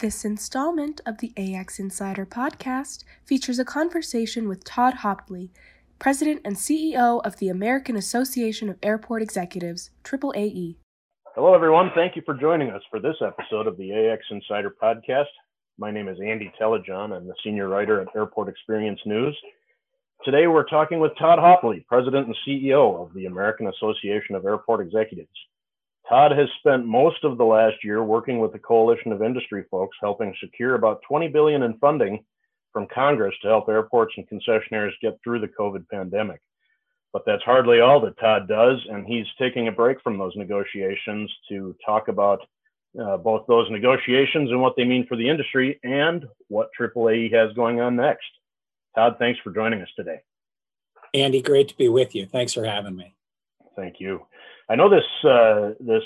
This 0.00 0.24
installment 0.24 1.00
of 1.06 1.18
the 1.18 1.32
AX 1.36 1.80
Insider 1.80 2.24
podcast 2.24 3.02
features 3.24 3.58
a 3.58 3.64
conversation 3.64 4.48
with 4.48 4.62
Todd 4.62 4.98
Hauptli, 5.02 5.50
President 5.98 6.40
and 6.44 6.54
CEO 6.54 7.20
of 7.24 7.38
the 7.38 7.48
American 7.48 7.96
Association 7.96 8.68
of 8.68 8.78
Airport 8.80 9.22
Executives, 9.22 9.90
AAAE. 10.04 10.76
Hello, 11.34 11.52
everyone. 11.52 11.90
Thank 11.96 12.14
you 12.14 12.22
for 12.24 12.34
joining 12.34 12.70
us 12.70 12.82
for 12.92 13.00
this 13.00 13.16
episode 13.20 13.66
of 13.66 13.76
the 13.76 13.92
AX 13.92 14.22
Insider 14.30 14.72
podcast. 14.80 15.34
My 15.78 15.90
name 15.90 16.06
is 16.06 16.18
Andy 16.24 16.52
Telejohn. 16.60 17.12
I'm 17.12 17.26
the 17.26 17.34
senior 17.42 17.66
writer 17.68 18.00
at 18.00 18.06
Airport 18.14 18.48
Experience 18.48 19.00
News. 19.04 19.36
Today, 20.24 20.46
we're 20.46 20.68
talking 20.68 21.00
with 21.00 21.18
Todd 21.18 21.40
Hauptli, 21.40 21.84
President 21.86 22.28
and 22.28 22.36
CEO 22.46 23.04
of 23.04 23.12
the 23.14 23.26
American 23.26 23.66
Association 23.66 24.36
of 24.36 24.44
Airport 24.44 24.80
Executives. 24.80 25.28
Todd 26.08 26.32
has 26.32 26.48
spent 26.58 26.86
most 26.86 27.22
of 27.22 27.36
the 27.36 27.44
last 27.44 27.76
year 27.84 28.02
working 28.02 28.38
with 28.38 28.52
the 28.52 28.58
coalition 28.58 29.12
of 29.12 29.22
industry 29.22 29.64
folks, 29.70 29.96
helping 30.00 30.34
secure 30.40 30.74
about 30.74 31.02
20 31.06 31.28
billion 31.28 31.62
in 31.62 31.76
funding 31.78 32.24
from 32.72 32.86
Congress 32.94 33.34
to 33.42 33.48
help 33.48 33.68
airports 33.68 34.14
and 34.16 34.28
concessionaires 34.28 34.92
get 35.02 35.18
through 35.22 35.40
the 35.40 35.48
COVID 35.48 35.86
pandemic. 35.88 36.40
But 37.12 37.22
that's 37.26 37.42
hardly 37.42 37.80
all 37.80 38.00
that 38.00 38.18
Todd 38.18 38.48
does, 38.48 38.78
and 38.90 39.06
he's 39.06 39.26
taking 39.38 39.68
a 39.68 39.72
break 39.72 40.00
from 40.02 40.18
those 40.18 40.36
negotiations 40.36 41.30
to 41.48 41.74
talk 41.84 42.08
about 42.08 42.40
uh, 43.00 43.16
both 43.16 43.46
those 43.46 43.70
negotiations 43.70 44.50
and 44.50 44.60
what 44.60 44.74
they 44.76 44.84
mean 44.84 45.06
for 45.06 45.16
the 45.16 45.28
industry 45.28 45.78
and 45.82 46.26
what 46.48 46.68
AAAE 46.78 47.32
has 47.32 47.52
going 47.54 47.80
on 47.80 47.96
next. 47.96 48.26
Todd, 48.94 49.16
thanks 49.18 49.40
for 49.44 49.52
joining 49.52 49.82
us 49.82 49.88
today. 49.96 50.20
Andy, 51.14 51.42
great 51.42 51.68
to 51.68 51.76
be 51.76 51.88
with 51.88 52.14
you. 52.14 52.26
Thanks 52.26 52.52
for 52.52 52.64
having 52.64 52.96
me. 52.96 53.14
Thank 53.76 54.00
you. 54.00 54.26
I 54.68 54.76
know 54.76 54.88
this 54.88 55.06
uh, 55.24 55.72
this 55.80 56.02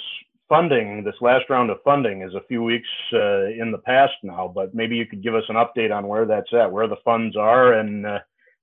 funding, 0.48 1.02
this 1.02 1.14
last 1.20 1.48
round 1.48 1.70
of 1.70 1.78
funding, 1.84 2.22
is 2.22 2.34
a 2.34 2.42
few 2.46 2.62
weeks 2.62 2.88
uh, 3.12 3.46
in 3.46 3.72
the 3.72 3.80
past 3.84 4.14
now, 4.22 4.50
but 4.54 4.74
maybe 4.74 4.96
you 4.96 5.06
could 5.06 5.22
give 5.22 5.34
us 5.34 5.44
an 5.48 5.56
update 5.56 5.94
on 5.94 6.06
where 6.06 6.26
that's 6.26 6.52
at, 6.52 6.70
where 6.70 6.86
the 6.86 6.96
funds 7.04 7.36
are, 7.36 7.72
and 7.74 8.06
uh, 8.06 8.18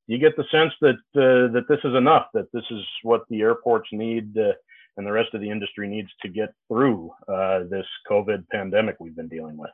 you 0.08 0.17
get 0.17 0.38
the 0.38 0.45
sense 0.52 0.73
that 0.81 0.95
uh, 1.16 1.52
that 1.52 1.66
this 1.67 1.80
is 1.83 1.95
enough, 1.95 2.28
that 2.33 2.52
this 2.53 2.64
is 2.72 2.83
what 3.03 3.23
the 3.30 3.41
airports 3.41 3.89
need 3.91 4.38
uh, 4.38 4.53
and 4.95 5.06
the 5.06 5.11
rest 5.11 5.33
of 5.33 5.41
the 5.41 5.50
industry 5.50 5.88
needs 5.88 6.09
to 6.22 6.30
get 6.30 6.53
through 6.67 7.11
uh, 7.28 7.61
this 7.69 7.86
COVID 8.09 8.47
pandemic 8.50 8.95
we've 9.00 9.16
been 9.16 9.28
dealing 9.28 9.58
with. 9.58 9.72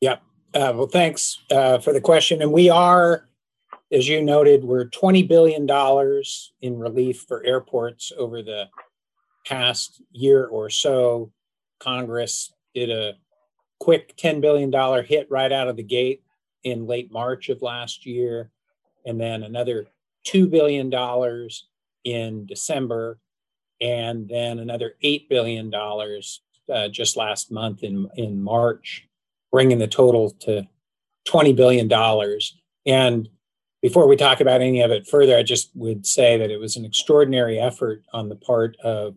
Yep. 0.00 0.22
well, 0.54 0.86
thanks 0.86 1.38
for 1.48 1.92
the 1.92 2.00
question, 2.00 2.42
and 2.42 2.52
we 2.52 2.70
are 2.70 3.28
as 3.92 4.08
you 4.08 4.22
noted, 4.22 4.64
we're 4.64 4.86
$20 4.86 5.28
billion 5.28 5.68
in 6.62 6.78
relief 6.78 7.24
for 7.28 7.44
airports 7.44 8.12
over 8.18 8.42
the 8.42 8.66
past 9.46 10.02
year 10.12 10.46
or 10.46 10.70
so. 10.70 11.30
Congress 11.78 12.52
did 12.74 12.90
a 12.90 13.14
quick 13.78 14.16
$10 14.16 14.40
billion 14.40 14.72
hit 15.04 15.30
right 15.30 15.52
out 15.52 15.68
of 15.68 15.76
the 15.76 15.82
gate 15.82 16.22
in 16.64 16.86
late 16.86 17.12
March 17.12 17.50
of 17.50 17.60
last 17.60 18.06
year, 18.06 18.50
and 19.04 19.20
then 19.20 19.42
another 19.42 19.86
$2 20.26 20.50
billion 20.50 20.90
in 22.04 22.46
December, 22.46 23.18
and 23.80 24.28
then 24.28 24.58
another 24.58 24.94
$8 25.04 25.28
billion 25.28 25.72
uh, 25.74 26.88
just 26.88 27.16
last 27.16 27.52
month 27.52 27.82
in, 27.82 28.08
in 28.16 28.42
March, 28.42 29.06
bringing 29.52 29.78
the 29.78 29.86
total 29.86 30.30
to 30.30 30.66
$20 31.28 31.54
billion. 31.54 31.92
And 32.86 33.28
before 33.84 34.08
we 34.08 34.16
talk 34.16 34.40
about 34.40 34.62
any 34.62 34.80
of 34.80 34.90
it 34.90 35.06
further, 35.06 35.36
I 35.36 35.42
just 35.42 35.70
would 35.74 36.06
say 36.06 36.38
that 36.38 36.50
it 36.50 36.58
was 36.58 36.74
an 36.76 36.86
extraordinary 36.86 37.58
effort 37.60 38.02
on 38.14 38.30
the 38.30 38.34
part 38.34 38.78
of 38.82 39.14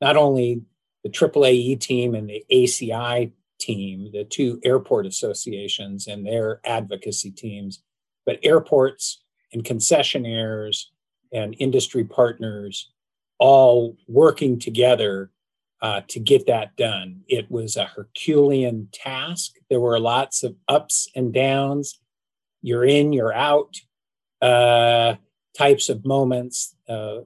not 0.00 0.16
only 0.16 0.62
the 1.04 1.08
AAAE 1.08 1.78
team 1.78 2.16
and 2.16 2.28
the 2.28 2.44
ACI 2.50 3.30
team, 3.60 4.10
the 4.12 4.24
two 4.24 4.58
airport 4.64 5.06
associations 5.06 6.08
and 6.08 6.26
their 6.26 6.60
advocacy 6.64 7.30
teams, 7.30 7.84
but 8.26 8.40
airports 8.42 9.22
and 9.52 9.62
concessionaires 9.62 10.86
and 11.32 11.54
industry 11.60 12.02
partners 12.02 12.90
all 13.38 13.96
working 14.08 14.58
together 14.58 15.30
uh, 15.80 16.00
to 16.08 16.18
get 16.18 16.44
that 16.48 16.74
done. 16.74 17.20
It 17.28 17.48
was 17.52 17.76
a 17.76 17.84
Herculean 17.84 18.88
task. 18.92 19.52
There 19.70 19.78
were 19.78 20.00
lots 20.00 20.42
of 20.42 20.56
ups 20.66 21.06
and 21.14 21.32
downs. 21.32 22.00
You're 22.62 22.84
in, 22.84 23.12
you're 23.12 23.32
out 23.32 23.76
uh, 24.40 25.14
types 25.56 25.88
of 25.88 26.04
moments, 26.04 26.74
uh, 26.88 27.18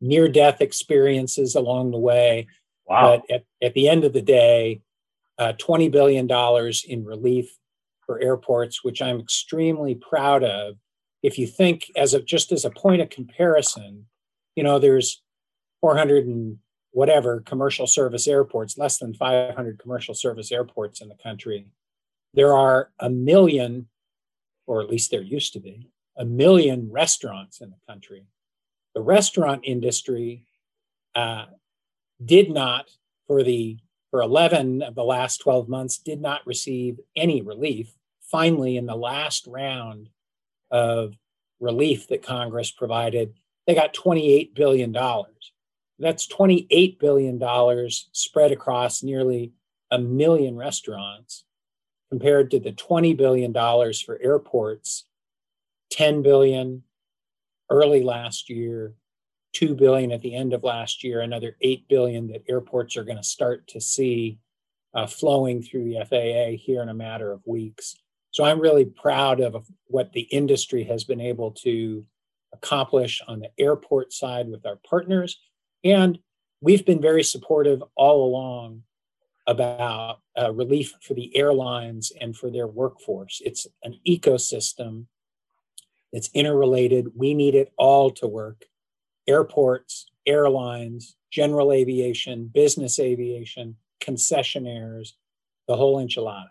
near 0.00 0.28
death 0.28 0.60
experiences 0.60 1.54
along 1.54 1.90
the 1.90 1.98
way. 1.98 2.46
Wow. 2.86 3.22
But 3.28 3.34
at, 3.34 3.44
at 3.62 3.74
the 3.74 3.88
end 3.88 4.04
of 4.04 4.12
the 4.12 4.22
day, 4.22 4.80
uh, 5.38 5.54
$20 5.54 5.90
billion 5.90 6.28
in 6.88 7.04
relief 7.04 7.56
for 8.04 8.20
airports, 8.20 8.84
which 8.84 9.00
I'm 9.00 9.20
extremely 9.20 9.94
proud 9.94 10.44
of. 10.44 10.76
If 11.22 11.38
you 11.38 11.46
think 11.46 11.90
as 11.96 12.14
a 12.14 12.20
just 12.20 12.50
as 12.50 12.64
a 12.64 12.70
point 12.70 13.02
of 13.02 13.10
comparison, 13.10 14.06
you 14.56 14.62
know, 14.62 14.78
there's 14.78 15.22
400 15.80 16.26
and 16.26 16.58
whatever 16.92 17.40
commercial 17.40 17.86
service 17.86 18.26
airports, 18.26 18.76
less 18.76 18.98
than 18.98 19.14
500 19.14 19.78
commercial 19.78 20.14
service 20.14 20.50
airports 20.50 21.00
in 21.00 21.08
the 21.08 21.14
country. 21.22 21.66
There 22.34 22.56
are 22.56 22.90
a 22.98 23.08
million, 23.10 23.88
or 24.66 24.82
at 24.82 24.90
least 24.90 25.10
there 25.10 25.22
used 25.22 25.52
to 25.52 25.60
be, 25.60 25.88
a 26.16 26.24
million 26.24 26.90
restaurants 26.90 27.60
in 27.60 27.70
the 27.70 27.92
country. 27.92 28.24
The 28.94 29.00
restaurant 29.00 29.62
industry 29.64 30.44
uh, 31.14 31.46
did 32.24 32.50
not, 32.50 32.90
for 33.26 33.42
the 33.42 33.78
for 34.10 34.22
11 34.22 34.82
of 34.82 34.96
the 34.96 35.04
last 35.04 35.38
12 35.38 35.68
months, 35.68 35.98
did 35.98 36.20
not 36.20 36.44
receive 36.44 36.98
any 37.14 37.42
relief. 37.42 37.94
Finally, 38.22 38.76
in 38.76 38.86
the 38.86 38.96
last 38.96 39.46
round 39.46 40.08
of 40.70 41.14
relief 41.60 42.08
that 42.08 42.22
Congress 42.22 42.72
provided, 42.72 43.34
they 43.66 43.74
got 43.74 43.94
$28 43.94 44.54
billion. 44.54 44.92
That's 46.00 46.26
$28 46.26 46.98
billion 46.98 47.90
spread 48.12 48.50
across 48.50 49.02
nearly 49.02 49.52
a 49.90 49.98
million 49.98 50.56
restaurants 50.56 51.44
compared 52.10 52.50
to 52.50 52.58
the 52.58 52.72
$20 52.72 53.16
billion 53.16 53.52
for 53.52 54.20
airports 54.20 55.04
10 55.90 56.22
billion 56.22 56.82
early 57.70 58.02
last 58.02 58.48
year, 58.50 58.94
2 59.54 59.74
billion 59.74 60.12
at 60.12 60.22
the 60.22 60.34
end 60.34 60.52
of 60.52 60.64
last 60.64 61.02
year, 61.02 61.20
another 61.20 61.56
8 61.60 61.88
billion 61.88 62.28
that 62.28 62.42
airports 62.48 62.96
are 62.96 63.04
going 63.04 63.16
to 63.16 63.22
start 63.22 63.66
to 63.68 63.80
see 63.80 64.38
uh, 64.94 65.06
flowing 65.06 65.62
through 65.62 65.84
the 65.84 66.04
FAA 66.04 66.56
here 66.62 66.82
in 66.82 66.88
a 66.88 66.94
matter 66.94 67.32
of 67.32 67.46
weeks. 67.46 67.96
So 68.32 68.44
I'm 68.44 68.60
really 68.60 68.84
proud 68.84 69.40
of 69.40 69.66
what 69.86 70.12
the 70.12 70.22
industry 70.22 70.84
has 70.84 71.04
been 71.04 71.20
able 71.20 71.50
to 71.62 72.04
accomplish 72.52 73.20
on 73.26 73.40
the 73.40 73.50
airport 73.58 74.12
side 74.12 74.48
with 74.48 74.66
our 74.66 74.78
partners. 74.88 75.38
And 75.84 76.18
we've 76.60 76.84
been 76.84 77.00
very 77.00 77.22
supportive 77.22 77.82
all 77.96 78.24
along 78.24 78.82
about 79.46 80.20
uh, 80.38 80.52
relief 80.52 80.94
for 81.02 81.14
the 81.14 81.36
airlines 81.36 82.12
and 82.20 82.36
for 82.36 82.50
their 82.50 82.66
workforce. 82.66 83.40
It's 83.44 83.66
an 83.82 83.98
ecosystem 84.06 85.06
it's 86.12 86.30
interrelated. 86.34 87.08
We 87.14 87.34
need 87.34 87.54
it 87.54 87.72
all 87.76 88.10
to 88.12 88.26
work 88.26 88.64
airports, 89.28 90.10
airlines, 90.26 91.16
general 91.30 91.72
aviation, 91.72 92.50
business 92.52 92.98
aviation, 92.98 93.76
concessionaires, 94.00 95.12
the 95.68 95.76
whole 95.76 96.04
enchilada. 96.04 96.50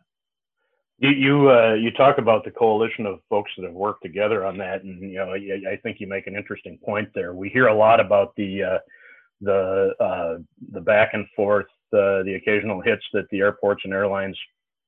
You 1.00 1.09
you, 1.09 1.50
uh, 1.50 1.74
you 1.74 1.92
talk 1.92 2.18
about 2.18 2.44
the 2.44 2.52
coalition 2.52 3.06
of 3.06 3.20
folks 3.30 3.52
that 3.58 3.66
have 3.66 3.74
worked 3.74 4.03
together 4.03 4.46
on 4.46 4.58
that, 4.58 4.84
and 4.84 5.02
you 5.02 5.18
know 5.18 5.34
I, 5.34 5.74
I 5.74 5.78
think 5.78 6.00
you 6.00 6.08
make 6.08 6.28
an 6.28 6.36
interesting 6.36 6.78
point 6.84 7.09
there. 7.16 7.34
We 7.34 7.50
hear 7.50 7.68
a 7.68 7.76
lot 7.76 8.00
about 8.00 8.36
the 8.36 8.64
uh, 8.64 8.78
the 9.41 9.94
uh, 10.00 10.38
the 10.72 10.81
back 10.81 11.14
and 11.14 11.26
forth, 11.36 11.68
uh, 11.94 12.24
the 12.24 12.36
occasional 12.36 12.81
hits 12.81 13.03
that 13.14 13.30
the 13.31 13.40
airports 13.40 13.81
and 13.86 13.94
airlines 13.94 14.38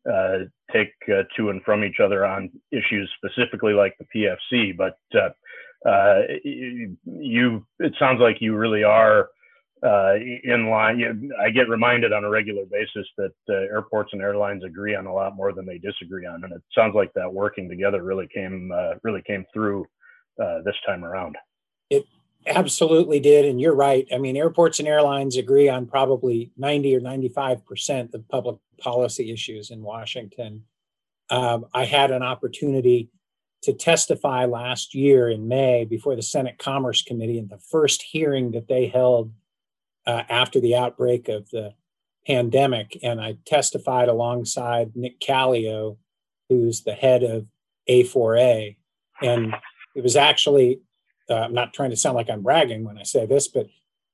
uh, 0.10 0.40
take 0.72 0.94
uh, 1.10 1.24
to 1.36 1.50
and 1.50 1.62
from 1.64 1.84
each 1.84 2.00
other 2.04 2.26
on 2.26 2.50
issues 2.72 3.10
specifically 3.18 3.74
like 3.74 3.96
the 4.00 4.06
PFC. 4.54 4.76
But 4.76 4.98
uh, 5.14 5.30
uh, 5.88 6.22
you, 6.44 7.66
it 7.80 7.94
sounds 8.00 8.20
like 8.20 8.38
you 8.40 8.56
really 8.56 8.84
are 8.84 9.30
uh, 9.84 10.14
in 10.44 10.70
line. 10.70 11.32
I 11.40 11.50
get 11.50 11.70
reminded 11.70 12.14
on 12.14 12.24
a 12.24 12.30
regular 12.30 12.64
basis 12.66 13.08
that 13.18 13.34
airports 13.50 14.12
and 14.14 14.22
airlines 14.22 14.64
agree 14.64 14.96
on 14.96 15.06
a 15.06 15.14
lot 15.14 15.36
more 15.36 15.54
than 15.54 15.66
they 15.66 15.78
disagree 15.78 16.26
on, 16.26 16.44
and 16.44 16.54
it 16.54 16.62
sounds 16.76 16.96
like 16.96 17.14
that 17.14 17.32
working 17.32 17.70
together 17.70 18.04
really 18.04 18.28
came 18.34 18.72
really 19.04 19.24
came 19.26 19.46
through 19.54 19.86
this 20.38 20.76
time 20.86 21.04
around. 21.04 21.36
It 21.90 22.06
absolutely 22.48 23.20
did 23.20 23.46
and 23.46 23.62
you're 23.62 23.76
right 23.76 24.08
i 24.14 24.18
mean 24.18 24.36
airports 24.36 24.80
and 24.80 24.88
airlines 24.88 25.38
agree 25.38 25.70
on 25.70 25.86
probably 25.86 26.52
90 26.58 26.96
or 26.96 27.00
95 27.00 27.66
percent 27.66 28.14
of 28.14 28.28
public 28.30 28.58
policy 28.80 29.32
issues 29.32 29.70
in 29.70 29.82
washington 29.82 30.64
um, 31.30 31.66
i 31.74 31.86
had 31.86 32.12
an 32.12 32.24
opportunity 32.24 33.10
to 33.62 33.74
testify 33.74 34.46
last 34.46 34.96
year 34.96 35.30
in 35.30 35.48
may 35.48 35.86
before 35.86 36.16
the 36.16 36.22
senate 36.24 36.58
commerce 36.58 37.04
committee 37.04 37.38
in 37.38 37.48
the 37.48 37.60
first 37.60 38.02
hearing 38.02 38.52
that 38.52 38.68
they 38.68 38.88
held 38.88 39.32
uh, 40.08 40.24
after 40.30 40.60
the 40.60 40.76
outbreak 40.76 41.30
of 41.30 41.50
the 41.52 41.74
pandemic, 42.26 42.98
and 43.04 43.20
I 43.20 43.38
testified 43.46 44.08
alongside 44.08 44.92
Nick 44.96 45.20
Calio, 45.20 45.98
who's 46.50 46.84
the 46.84 46.94
head 46.94 47.24
of 47.24 47.46
A4A. 47.90 48.78
And 49.22 49.56
it 49.96 50.04
was 50.04 50.16
actually, 50.16 50.82
uh, 51.32 51.36
I'm 51.36 51.54
not 51.54 51.74
trying 51.74 51.90
to 51.92 51.98
sound 51.98 52.16
like 52.16 52.30
I'm 52.30 52.44
bragging 52.44 52.84
when 52.84 52.98
I 52.98 53.04
say 53.04 53.26
this, 53.26 53.48
but 53.48 53.68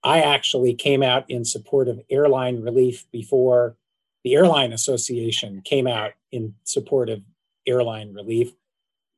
I 0.04 0.22
actually 0.22 0.74
came 0.74 1.04
out 1.04 1.30
in 1.30 1.44
support 1.44 1.88
of 1.88 2.00
airline 2.10 2.62
relief 2.62 3.06
before 3.12 3.76
the 4.24 4.36
Airline 4.36 4.74
Association 4.74 5.62
came 5.62 5.88
out 5.88 6.12
in 6.32 6.54
support 6.64 7.10
of 7.10 7.22
airline 7.66 8.14
relief. 8.14 8.52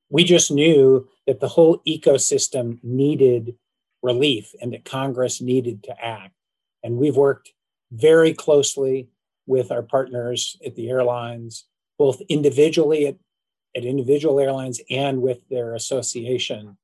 We 0.10 0.24
just 0.24 0.51
knew 0.51 1.07
that 1.28 1.40
the 1.40 1.48
whole 1.48 1.81
ecosystem 1.88 2.80
needed 2.84 3.56
relief 4.01 4.54
and 4.62 4.74
that 4.74 4.86
Congress 4.86 5.42
needed 5.42 5.84
to 5.84 5.96
act. 6.04 6.34
And 6.84 6.98
we've 6.98 7.16
worked 7.16 7.51
very 7.92 8.34
closely 8.34 9.10
with 9.46 9.72
our 9.72 9.81
partners 9.81 10.57
at 10.66 10.75
the 10.75 10.90
airlines, 10.90 11.66
both 11.98 12.22
individually 12.30 13.07
at, 13.07 13.16
at 13.75 13.86
individual 13.86 14.40
airlines 14.40 14.80
and 14.90 15.22
with 15.22 15.40
their 15.50 15.74
association, 15.75 16.78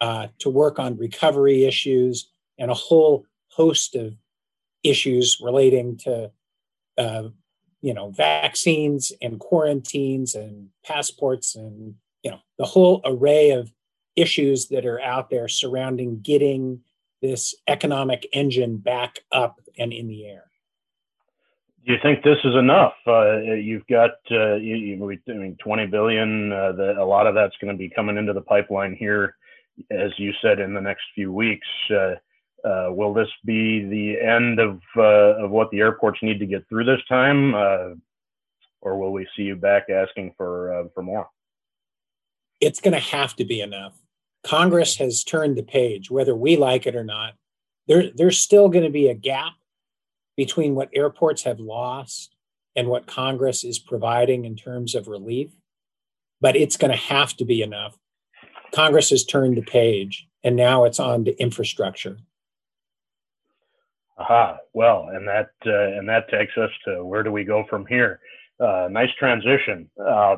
uh, 0.00 0.28
to 0.38 0.50
work 0.50 0.78
on 0.78 0.96
recovery 0.96 1.64
issues 1.64 2.28
and 2.58 2.70
a 2.70 2.74
whole 2.74 3.26
host 3.48 3.94
of 3.94 4.14
issues 4.84 5.38
relating 5.42 5.96
to 5.96 6.30
uh, 6.96 7.28
you 7.80 7.94
know 7.94 8.10
vaccines 8.10 9.12
and 9.22 9.38
quarantines 9.38 10.34
and 10.34 10.68
passports 10.84 11.54
and 11.54 11.94
you 12.22 12.30
know 12.30 12.40
the 12.58 12.64
whole 12.64 13.00
array 13.04 13.50
of 13.50 13.72
issues 14.16 14.68
that 14.68 14.84
are 14.84 15.00
out 15.00 15.30
there 15.30 15.48
surrounding 15.48 16.20
getting 16.20 16.80
this 17.22 17.54
economic 17.66 18.26
engine 18.32 18.76
back 18.76 19.20
up 19.32 19.60
and 19.78 19.92
in 19.92 20.08
the 20.08 20.26
air. 20.26 20.44
Do 21.86 21.92
you 21.92 21.98
think 22.02 22.22
this 22.22 22.38
is 22.44 22.54
enough? 22.54 22.92
Uh, 23.06 23.38
you've 23.38 23.86
got, 23.86 24.10
uh, 24.30 24.56
you, 24.56 24.76
you, 24.76 25.18
I 25.28 25.32
mean, 25.32 25.56
20 25.62 25.86
billion. 25.86 26.52
Uh, 26.52 26.72
the, 26.72 26.98
a 26.98 27.04
lot 27.04 27.26
of 27.26 27.34
that's 27.34 27.56
going 27.60 27.72
to 27.72 27.78
be 27.78 27.88
coming 27.88 28.18
into 28.18 28.32
the 28.32 28.42
pipeline 28.42 28.94
here, 28.94 29.36
as 29.90 30.10
you 30.18 30.32
said, 30.42 30.60
in 30.60 30.74
the 30.74 30.80
next 30.80 31.04
few 31.14 31.32
weeks. 31.32 31.66
Uh, 31.90 32.14
uh, 32.64 32.88
will 32.90 33.14
this 33.14 33.28
be 33.44 33.84
the 33.84 34.20
end 34.20 34.58
of 34.58 34.80
uh, 34.96 35.44
of 35.44 35.50
what 35.50 35.70
the 35.70 35.78
airports 35.78 36.18
need 36.22 36.38
to 36.40 36.46
get 36.46 36.68
through 36.68 36.84
this 36.84 37.00
time, 37.08 37.54
or 37.54 38.98
will 38.98 39.12
we 39.12 39.26
see 39.36 39.42
you 39.42 39.56
back 39.56 39.88
asking 39.90 40.34
for 40.36 40.88
for 40.94 41.02
more? 41.02 41.28
It's 42.60 42.80
going 42.80 42.94
to 42.94 43.00
have 43.00 43.36
to 43.36 43.44
be 43.44 43.60
enough. 43.60 43.96
Congress 44.42 44.96
has 44.96 45.24
turned 45.24 45.56
the 45.56 45.62
page, 45.62 46.10
whether 46.10 46.34
we 46.34 46.56
like 46.56 46.86
it 46.86 46.96
or 46.96 47.04
not. 47.04 47.34
There, 47.86 48.10
there's 48.14 48.38
still 48.38 48.68
going 48.68 48.84
to 48.84 48.90
be 48.90 49.08
a 49.08 49.14
gap 49.14 49.52
between 50.36 50.74
what 50.74 50.90
airports 50.94 51.42
have 51.42 51.58
lost 51.58 52.34
and 52.76 52.88
what 52.88 53.06
Congress 53.06 53.64
is 53.64 53.78
providing 53.78 54.44
in 54.44 54.54
terms 54.54 54.94
of 54.94 55.08
relief, 55.08 55.50
but 56.40 56.54
it's 56.54 56.76
going 56.76 56.92
to 56.92 56.96
have 56.96 57.36
to 57.36 57.44
be 57.44 57.62
enough. 57.62 57.96
Congress 58.72 59.10
has 59.10 59.24
turned 59.24 59.56
the 59.56 59.62
page, 59.62 60.28
and 60.44 60.56
now 60.56 60.84
it's 60.84 61.00
on 61.00 61.24
to 61.24 61.36
infrastructure. 61.40 62.18
Aha. 64.18 64.58
Well, 64.72 65.08
and 65.12 65.26
that 65.28 65.50
uh, 65.64 65.96
and 65.96 66.08
that 66.08 66.28
takes 66.28 66.56
us 66.56 66.70
to 66.86 67.04
where 67.04 67.22
do 67.22 67.30
we 67.30 67.44
go 67.44 67.64
from 67.70 67.86
here? 67.86 68.20
Uh, 68.60 68.88
nice 68.90 69.10
transition. 69.18 69.88
Uh, 70.04 70.36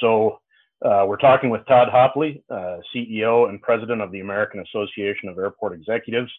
so 0.00 0.38
we're 0.82 1.18
talking 1.18 1.50
with 1.50 1.64
Todd 1.66 1.88
Hauptli, 1.92 2.42
uh, 2.50 2.78
CEO 2.94 3.48
and 3.48 3.60
president 3.60 4.00
of 4.00 4.10
the 4.12 4.20
American 4.20 4.60
Association 4.60 5.28
of 5.28 5.38
Airport 5.38 5.74
Executives. 5.74 6.32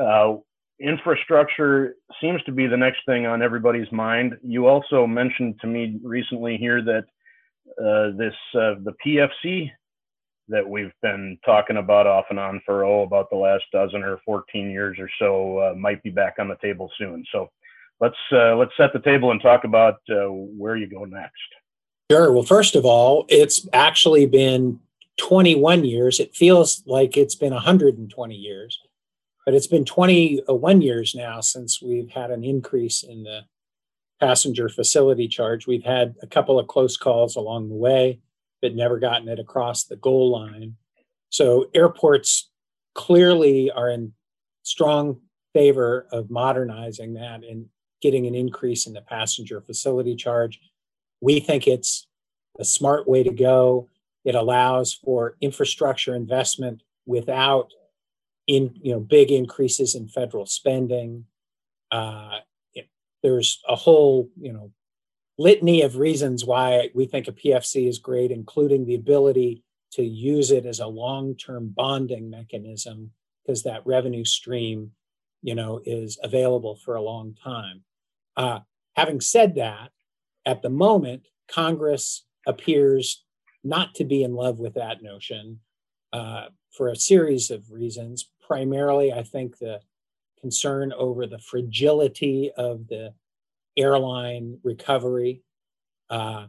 Uh, 0.00 0.36
infrastructure 0.80 1.96
seems 2.20 2.42
to 2.44 2.52
be 2.52 2.66
the 2.66 2.76
next 2.76 3.00
thing 3.06 3.26
on 3.26 3.42
everybody's 3.42 3.90
mind. 3.90 4.36
You 4.42 4.68
also 4.68 5.06
mentioned 5.06 5.60
to 5.60 5.66
me 5.66 5.98
recently 6.02 6.56
here 6.56 6.82
that 6.82 7.04
uh, 7.78 8.16
this 8.16 8.34
the 8.54 8.94
PFC 9.04 9.70
that 10.48 10.68
we've 10.68 10.92
been 11.02 11.38
talking 11.44 11.78
about 11.78 12.06
off 12.06 12.26
and 12.30 12.38
on 12.38 12.60
for 12.66 12.84
oh 12.84 13.02
about 13.02 13.30
the 13.30 13.36
last 13.36 13.64
dozen 13.72 14.02
or 14.02 14.18
14 14.24 14.70
years 14.70 14.98
or 14.98 15.08
so 15.18 15.58
uh, 15.58 15.74
might 15.74 16.02
be 16.02 16.10
back 16.10 16.34
on 16.38 16.48
the 16.48 16.56
table 16.56 16.90
soon. 16.98 17.24
So 17.32 17.50
let's 18.00 18.16
let's 18.30 18.72
set 18.76 18.92
the 18.92 19.00
table 19.00 19.30
and 19.30 19.40
talk 19.40 19.64
about 19.64 20.00
where 20.08 20.76
you 20.76 20.86
go 20.86 21.04
next. 21.04 21.32
Sure. 22.10 22.32
Well, 22.32 22.42
first 22.42 22.76
of 22.76 22.84
all, 22.84 23.24
it's 23.28 23.66
actually 23.72 24.26
been 24.26 24.80
21 25.18 25.84
years. 25.84 26.20
It 26.20 26.34
feels 26.34 26.82
like 26.86 27.16
it's 27.16 27.34
been 27.34 27.52
120 27.52 28.34
years, 28.34 28.78
but 29.44 29.54
it's 29.54 29.66
been 29.66 29.84
21 29.84 30.82
years 30.82 31.14
now 31.14 31.40
since 31.40 31.80
we've 31.80 32.10
had 32.10 32.30
an 32.30 32.44
increase 32.44 33.02
in 33.02 33.22
the 33.22 33.42
passenger 34.20 34.68
facility 34.68 35.28
charge. 35.28 35.66
We've 35.66 35.84
had 35.84 36.14
a 36.22 36.26
couple 36.26 36.58
of 36.58 36.66
close 36.66 36.96
calls 36.96 37.36
along 37.36 37.68
the 37.68 37.74
way, 37.74 38.20
but 38.64 38.74
never 38.74 38.98
gotten 38.98 39.28
it 39.28 39.38
across 39.38 39.84
the 39.84 39.96
goal 39.96 40.30
line. 40.30 40.76
So 41.28 41.66
airports 41.74 42.48
clearly 42.94 43.70
are 43.70 43.90
in 43.90 44.14
strong 44.62 45.20
favor 45.52 46.06
of 46.10 46.30
modernizing 46.30 47.12
that 47.12 47.44
and 47.44 47.66
getting 48.00 48.26
an 48.26 48.34
increase 48.34 48.86
in 48.86 48.94
the 48.94 49.02
passenger 49.02 49.60
facility 49.60 50.16
charge. 50.16 50.60
We 51.20 51.40
think 51.40 51.66
it's 51.66 52.06
a 52.58 52.64
smart 52.64 53.06
way 53.06 53.22
to 53.22 53.34
go. 53.34 53.90
It 54.24 54.34
allows 54.34 54.94
for 54.94 55.36
infrastructure 55.42 56.14
investment 56.14 56.82
without 57.04 57.70
in 58.46 58.74
you 58.80 58.94
know 58.94 59.00
big 59.00 59.30
increases 59.30 59.94
in 59.94 60.08
federal 60.08 60.46
spending. 60.46 61.26
Uh, 61.90 62.38
it, 62.72 62.88
there's 63.22 63.60
a 63.68 63.76
whole 63.76 64.30
you 64.40 64.54
know 64.54 64.70
litany 65.38 65.82
of 65.82 65.96
reasons 65.96 66.44
why 66.44 66.90
we 66.94 67.06
think 67.06 67.28
a 67.28 67.32
PFC 67.32 67.88
is 67.88 67.98
great, 67.98 68.30
including 68.30 68.84
the 68.84 68.94
ability 68.94 69.62
to 69.92 70.02
use 70.02 70.50
it 70.50 70.66
as 70.66 70.80
a 70.80 70.86
long-term 70.86 71.72
bonding 71.74 72.30
mechanism 72.30 73.10
because 73.44 73.62
that 73.62 73.86
revenue 73.86 74.24
stream, 74.24 74.92
you 75.42 75.54
know, 75.54 75.80
is 75.84 76.18
available 76.22 76.76
for 76.76 76.94
a 76.94 77.02
long 77.02 77.34
time. 77.34 77.82
Uh, 78.36 78.60
having 78.96 79.20
said 79.20 79.54
that, 79.56 79.90
at 80.46 80.62
the 80.62 80.70
moment, 80.70 81.28
Congress 81.48 82.24
appears 82.46 83.24
not 83.62 83.94
to 83.94 84.04
be 84.04 84.22
in 84.22 84.34
love 84.34 84.58
with 84.58 84.74
that 84.74 85.02
notion 85.02 85.60
uh, 86.12 86.46
for 86.70 86.88
a 86.88 86.96
series 86.96 87.50
of 87.50 87.70
reasons. 87.70 88.30
Primarily, 88.40 89.12
I 89.12 89.22
think 89.22 89.58
the 89.58 89.80
concern 90.40 90.92
over 90.92 91.26
the 91.26 91.38
fragility 91.38 92.50
of 92.56 92.88
the 92.88 93.14
airline 93.76 94.58
recovery. 94.62 95.42
Uh, 96.10 96.46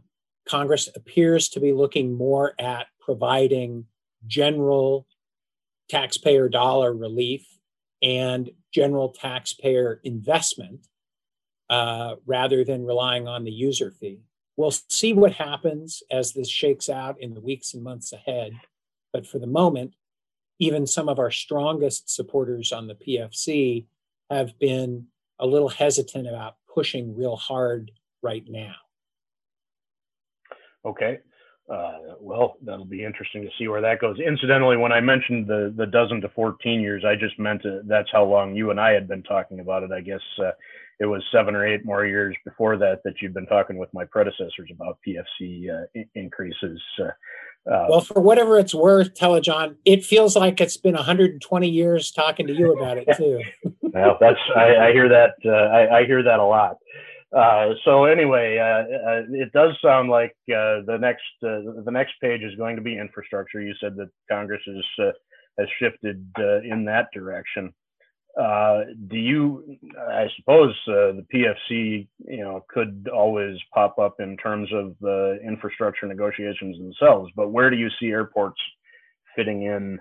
Congress 0.48 0.90
appears 0.96 1.50
to 1.50 1.60
be 1.60 1.74
looking 1.74 2.16
more 2.16 2.54
at 2.60 2.88
providing 3.00 3.86
general 4.28 5.08
taxpayer 5.90 6.50
dollar 6.50 6.94
relief 6.94 7.46
and 8.02 8.50
general 8.74 9.10
taxpayer 9.10 10.00
investment 10.04 10.88
uh, 11.70 12.16
rather 12.26 12.64
than 12.64 12.86
relying 12.86 13.28
on 13.28 13.44
the 13.44 13.52
user 13.52 13.92
fee. 13.92 14.20
We'll 14.58 14.74
see 14.90 15.14
what 15.14 15.34
happens 15.34 16.04
as 16.12 16.34
this 16.34 16.50
shakes 16.50 16.90
out 16.90 17.20
in 17.20 17.34
the 17.34 17.42
weeks 17.42 17.74
and 17.74 17.84
months 17.84 18.14
ahead. 18.14 18.54
But 19.12 19.28
for 19.28 19.40
the 19.40 19.48
moment, 19.48 19.96
even 20.60 20.88
some 20.88 21.10
of 21.10 21.20
our 21.20 21.32
strongest 21.32 22.14
supporters 22.14 22.72
on 22.72 22.88
the 22.88 22.96
PFC 22.96 23.86
have 24.30 24.58
been 24.60 25.08
a 25.40 25.46
little 25.46 25.70
hesitant 25.70 26.28
about 26.28 26.56
pushing 26.76 27.16
real 27.16 27.38
hard 27.38 27.90
right 28.22 28.44
now. 28.48 28.76
Okay. 30.86 31.20
Uh, 31.68 31.98
well, 32.20 32.58
that'll 32.64 32.86
be 32.86 33.04
interesting 33.04 33.42
to 33.42 33.50
see 33.58 33.68
where 33.68 33.82
that 33.82 34.00
goes. 34.00 34.20
Incidentally, 34.20 34.78
when 34.78 34.92
I 34.92 35.02
mentioned 35.02 35.48
the 35.48 35.74
the 35.76 35.88
dozen 35.88 36.22
to 36.22 36.30
14 36.30 36.80
years, 36.80 37.04
I 37.04 37.16
just 37.16 37.40
meant 37.40 37.64
to, 37.64 37.82
that's 37.86 38.10
how 38.12 38.24
long 38.24 38.56
you 38.56 38.70
and 38.70 38.80
I 38.80 38.92
had 38.92 39.08
been 39.08 39.24
talking 39.24 39.60
about 39.60 39.82
it. 39.82 39.92
I 39.92 40.02
guess 40.02 40.22
uh, 40.40 40.52
it 41.00 41.06
was 41.06 41.24
seven 41.32 41.56
or 41.56 41.68
eight 41.68 41.86
more 41.86 42.06
years 42.06 42.36
before 42.46 42.78
that 42.78 43.02
that 43.04 43.16
you'd 43.22 43.34
been 43.34 43.46
talking 43.48 43.78
with 43.78 43.94
my 43.94 44.06
predecessors 44.06 44.70
about 44.72 44.98
PFC 45.06 45.70
uh, 45.70 45.86
I- 45.96 46.06
increases. 46.16 46.82
Uh, 47.00 47.10
uh, 47.70 47.88
well, 47.90 48.02
for 48.02 48.22
whatever 48.22 48.60
it's 48.60 48.76
worth, 48.76 49.14
Telejohn, 49.16 49.76
it 49.86 50.06
feels 50.06 50.36
like 50.36 50.62
it's 50.62 50.78
been 50.78 50.94
120 50.94 51.68
years 51.68 52.12
talking 52.12 52.48
to 52.48 52.54
you 52.54 52.74
about 52.74 52.98
it 52.98 53.08
too. 53.18 53.42
well, 53.82 54.18
that's 54.22 54.40
I, 54.56 54.88
I 54.88 54.92
hear 54.92 55.10
that 55.10 55.34
uh, 55.46 55.50
I, 55.50 56.00
I, 56.00 56.06
hear 56.06 56.22
that 56.24 56.40
a 56.40 56.46
lot. 56.46 56.78
Uh, 57.36 57.74
so 57.84 58.06
anyway, 58.06 58.58
uh, 58.60 59.24
it 59.32 59.52
does 59.52 59.76
sound 59.82 60.10
like 60.10 60.36
the 60.48 60.98
next 61.02 61.24
the 61.42 61.92
next 61.92 62.14
page 62.22 62.42
is 62.44 62.56
going 62.56 62.76
to 62.76 62.82
be 62.82 62.98
infrastructure. 62.98 63.62
You 63.62 63.74
said 63.82 63.96
that 63.98 64.10
Congress 64.32 64.62
is, 64.68 64.86
has 65.58 65.68
shifted 65.80 66.26
in 66.64 66.86
that 66.86 67.08
direction. 67.14 67.74
Uh, 68.40 68.82
do 69.08 69.18
you, 69.18 69.78
I 69.98 70.28
suppose 70.36 70.76
uh, 70.88 71.14
the 71.14 71.26
PFC, 71.34 72.08
you 72.28 72.44
know, 72.44 72.66
could 72.70 73.08
always 73.14 73.58
pop 73.74 73.98
up 73.98 74.20
in 74.20 74.36
terms 74.38 74.70
of 74.74 74.94
the 75.00 75.40
infrastructure 75.46 76.06
negotiations 76.06 76.78
themselves, 76.78 77.32
but 77.36 77.52
where 77.52 77.70
do 77.70 77.78
you 77.78 77.90
see 78.00 78.08
airports 78.08 78.60
fitting 79.36 79.64
in 79.64 80.00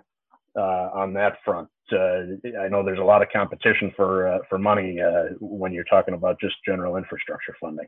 uh, 0.56 0.90
on 0.92 1.12
that 1.12 1.38
front? 1.44 1.68
Uh, 1.92 2.34
I 2.60 2.68
know 2.68 2.82
there's 2.84 2.98
a 2.98 3.04
lot 3.04 3.22
of 3.22 3.28
competition 3.32 3.92
for 3.94 4.26
uh, 4.26 4.38
for 4.48 4.58
money 4.58 4.98
when 5.38 5.72
you're 5.72 5.84
talking 5.84 6.14
about 6.14 6.40
just 6.40 6.54
general 6.66 6.96
infrastructure 6.96 7.54
funding. 7.60 7.86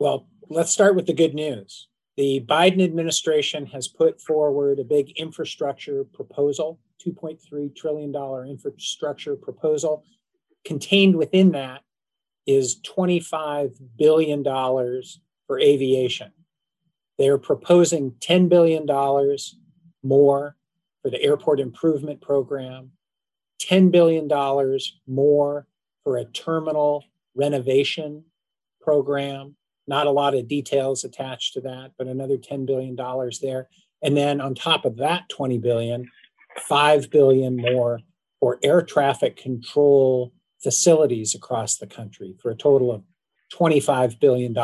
Well, 0.00 0.26
let's 0.48 0.72
start 0.72 0.96
with 0.96 1.06
the 1.06 1.12
good 1.12 1.34
news. 1.34 1.88
The 2.16 2.44
Biden 2.48 2.82
administration 2.82 3.66
has 3.66 3.86
put 3.86 4.20
forward 4.20 4.78
a 4.78 4.84
big 4.84 5.10
infrastructure 5.12 6.04
proposal, 6.04 6.80
$2.3 7.06 7.74
trillion 7.76 8.14
infrastructure 8.48 9.36
proposal. 9.36 10.04
Contained 10.64 11.16
within 11.16 11.52
that 11.52 11.82
is 12.46 12.80
$25 12.82 13.74
billion 13.98 14.44
for 14.44 15.60
aviation. 15.60 16.32
They're 17.18 17.38
proposing 17.38 18.12
$10 18.12 18.48
billion 18.48 18.86
more 20.02 20.56
for 21.02 21.10
the 21.10 21.22
airport 21.22 21.60
improvement 21.60 22.20
program, 22.20 22.92
$10 23.62 23.90
billion 23.90 24.28
more 25.06 25.66
for 26.02 26.16
a 26.16 26.24
terminal 26.24 27.04
renovation 27.34 28.24
program. 28.80 29.56
Not 29.86 30.06
a 30.06 30.10
lot 30.10 30.34
of 30.34 30.48
details 30.48 31.04
attached 31.04 31.54
to 31.54 31.60
that, 31.62 31.92
but 31.98 32.06
another 32.06 32.36
$10 32.36 32.66
billion 32.66 32.96
there. 33.42 33.68
And 34.02 34.16
then 34.16 34.40
on 34.40 34.54
top 34.54 34.84
of 34.84 34.96
that 34.96 35.28
20 35.28 35.58
billion, 35.58 36.08
5 36.60 37.10
billion 37.10 37.56
more 37.56 38.00
for 38.38 38.58
air 38.62 38.82
traffic 38.82 39.36
control 39.36 40.32
facilities 40.62 41.34
across 41.34 41.76
the 41.76 41.86
country 41.86 42.34
for 42.40 42.50
a 42.50 42.56
total 42.56 42.92
of 42.92 43.02
$25 43.52 44.20
billion. 44.20 44.54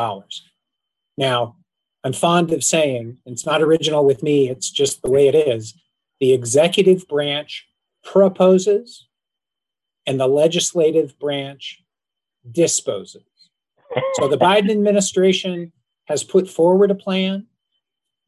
Now, 1.17 1.57
I'm 2.03 2.13
fond 2.13 2.53
of 2.53 2.63
saying, 2.63 3.17
it's 3.25 3.45
not 3.45 3.61
original 3.61 4.05
with 4.05 4.23
me, 4.23 4.49
it's 4.49 4.69
just 4.69 5.01
the 5.01 5.09
way 5.09 5.27
it 5.27 5.35
is 5.35 5.73
the 6.19 6.33
executive 6.33 7.07
branch 7.07 7.67
proposes 8.03 9.07
and 10.05 10.19
the 10.19 10.27
legislative 10.27 11.17
branch 11.19 11.83
disposes. 12.49 13.23
So 14.15 14.27
the 14.27 14.37
Biden 14.37 14.71
administration 14.71 15.71
has 16.05 16.23
put 16.23 16.49
forward 16.49 16.91
a 16.91 16.95
plan. 16.95 17.46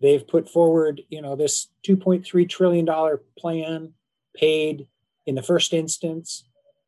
They've 0.02 0.26
put 0.26 0.50
forward, 0.50 1.02
you 1.10 1.22
know, 1.22 1.36
this 1.36 1.68
2.3 1.88 2.48
trillion 2.50 2.86
dollar 2.86 3.22
plan 3.38 3.94
paid 4.36 4.88
in 5.26 5.36
the 5.36 5.44
first 5.44 5.74
instance 5.74 6.46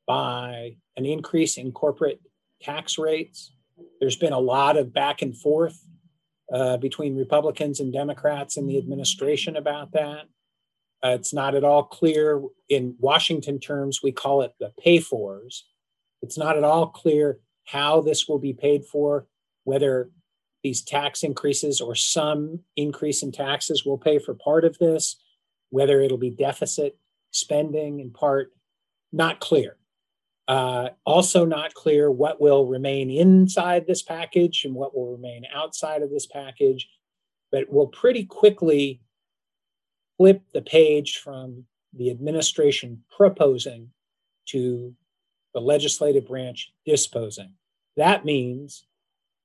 by 0.08 0.78
an 0.96 1.06
increase 1.06 1.58
in 1.58 1.72
corporate 1.72 2.22
tax 2.62 2.98
rates. 2.98 3.52
There's 4.00 4.16
been 4.16 4.34
a 4.34 4.40
lot 4.40 4.78
of 4.78 4.94
back 4.94 5.22
and 5.22 5.38
forth 5.38 5.86
uh, 6.54 6.78
between 6.78 7.18
Republicans 7.18 7.80
and 7.80 7.92
Democrats 7.94 8.58
in 8.58 8.68
the 8.68 8.78
administration 8.78 9.56
about 9.56 9.92
that. 9.94 10.26
Uh, 11.04 11.10
it's 11.10 11.34
not 11.34 11.56
at 11.56 11.64
all 11.64 11.84
clear 11.84 12.42
in 12.70 12.96
Washington 13.00 13.60
terms, 13.60 14.02
we 14.04 14.12
call 14.12 14.42
it 14.42 14.54
the 14.60 14.72
pay 14.80 15.00
fors. 15.00 15.66
It's 16.22 16.38
not 16.38 16.58
at 16.58 16.64
all 16.64 16.88
clear 16.88 17.40
how 17.66 18.02
this 18.02 18.28
will 18.28 18.38
be 18.38 18.54
paid 18.54 18.86
for, 18.86 19.26
whether 19.64 20.12
these 20.64 20.82
tax 20.82 21.24
increases 21.24 21.82
or 21.82 21.96
some 21.96 22.60
increase 22.76 23.24
in 23.24 23.32
taxes 23.32 23.86
will 23.86 23.98
pay 23.98 24.20
for 24.20 24.34
part 24.34 24.64
of 24.64 24.78
this, 24.78 25.18
whether 25.70 26.02
it'll 26.02 26.18
be 26.18 26.30
deficit 26.30 26.98
spending 27.32 28.00
in 28.00 28.12
part, 28.12 28.52
not 29.12 29.40
clear. 29.40 29.78
Uh, 30.48 30.90
also, 31.06 31.46
not 31.46 31.74
clear 31.74 32.12
what 32.12 32.42
will 32.42 32.66
remain 32.66 33.10
inside 33.10 33.88
this 33.88 34.02
package 34.02 34.66
and 34.66 34.76
what 34.76 34.96
will 34.96 35.12
remain 35.12 35.46
outside 35.54 36.02
of 36.02 36.10
this 36.10 36.26
package, 36.26 36.90
but 37.52 37.66
we'll 37.70 37.88
pretty 37.88 38.26
quickly 38.26 39.00
flip 40.18 40.42
the 40.54 40.62
page 40.62 41.18
from 41.18 41.64
the 41.94 42.10
administration 42.10 43.04
proposing 43.16 43.90
to 44.46 44.94
the 45.54 45.62
legislative 45.62 46.28
branch 46.28 46.72
disposing. 46.86 47.54
That 47.98 48.26
means 48.26 48.86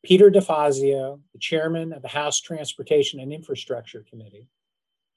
Peter 0.06 0.30
DeFazio, 0.30 1.18
the 1.32 1.38
chairman 1.40 1.92
of 1.92 2.00
the 2.00 2.06
House 2.06 2.40
Transportation 2.40 3.18
and 3.18 3.32
Infrastructure 3.32 4.04
Committee, 4.08 4.46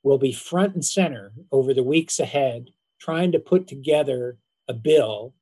will 0.02 0.18
be 0.18 0.32
front 0.32 0.74
and 0.74 0.84
center 0.84 1.32
over 1.52 1.76
the 1.76 1.84
weeks 1.84 2.20
ahead 2.20 2.72
trying 3.00 3.32
to 3.32 3.38
put 3.38 3.68
together 3.68 4.40
a 4.68 4.74
bill 4.74 5.36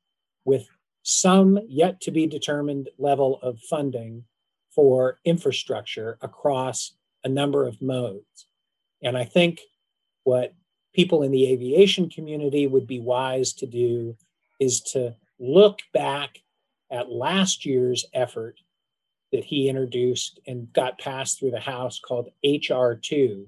with 0.44 0.68
some 1.04 1.58
yet 1.66 2.02
to 2.02 2.12
be 2.12 2.28
determined 2.28 2.90
level 2.98 3.40
of 3.42 3.58
funding 3.62 4.26
for 4.70 5.18
infrastructure 5.24 6.18
across 6.20 6.98
a 7.24 7.30
number 7.30 7.66
of 7.66 7.82
modes. 7.82 8.48
And 9.02 9.18
I 9.18 9.24
think 9.24 9.62
what 10.26 10.56
people 10.94 11.24
in 11.24 11.32
the 11.32 11.50
aviation 11.54 12.10
community 12.10 12.68
would 12.68 12.86
be 12.86 13.00
wise 13.00 13.54
to 13.54 13.66
do 13.66 14.18
is 14.60 14.82
to 14.92 15.16
look 15.40 15.80
back 15.94 16.40
at 16.92 17.10
last 17.10 17.66
year's 17.66 18.04
effort 18.14 18.60
that 19.32 19.44
he 19.44 19.70
introduced 19.70 20.40
and 20.48 20.72
got 20.74 21.00
passed 21.00 21.40
through 21.40 21.52
the 21.52 21.60
House 21.60 22.00
called 22.00 22.30
HR2. 22.46 23.46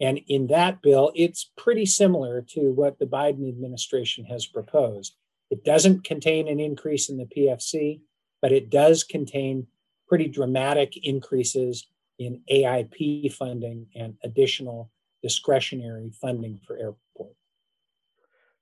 And 0.00 0.20
in 0.28 0.46
that 0.48 0.80
bill, 0.82 1.12
it's 1.14 1.50
pretty 1.56 1.86
similar 1.86 2.42
to 2.50 2.72
what 2.72 2.98
the 2.98 3.06
Biden 3.06 3.48
administration 3.48 4.24
has 4.26 4.46
proposed. 4.46 5.16
It 5.50 5.64
doesn't 5.64 6.04
contain 6.04 6.46
an 6.48 6.60
increase 6.60 7.08
in 7.08 7.16
the 7.16 7.24
PFC, 7.24 8.00
but 8.40 8.52
it 8.52 8.70
does 8.70 9.02
contain 9.02 9.66
pretty 10.08 10.28
dramatic 10.28 10.96
increases 11.02 11.86
in 12.18 12.42
AIP 12.50 13.32
funding 13.32 13.86
and 13.94 14.16
additional 14.24 14.90
discretionary 15.22 16.10
funding 16.20 16.60
for 16.66 16.76
airports. 16.76 17.02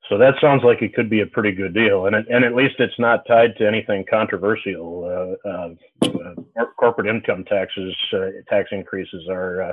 So 0.08 0.18
that 0.18 0.34
sounds 0.40 0.62
like 0.62 0.82
it 0.82 0.94
could 0.94 1.10
be 1.10 1.20
a 1.20 1.26
pretty 1.26 1.50
good 1.52 1.74
deal, 1.74 2.06
and 2.06 2.14
and 2.14 2.44
at 2.44 2.54
least 2.54 2.76
it's 2.78 2.98
not 2.98 3.26
tied 3.26 3.56
to 3.56 3.66
anything 3.66 4.04
controversial. 4.08 5.36
Uh, 5.44 5.48
uh, 5.48 5.68
uh, 6.04 6.64
corporate 6.78 7.08
income 7.08 7.44
taxes, 7.44 7.94
uh, 8.12 8.26
tax 8.48 8.68
increases 8.70 9.26
are 9.28 9.62
uh, 9.62 9.72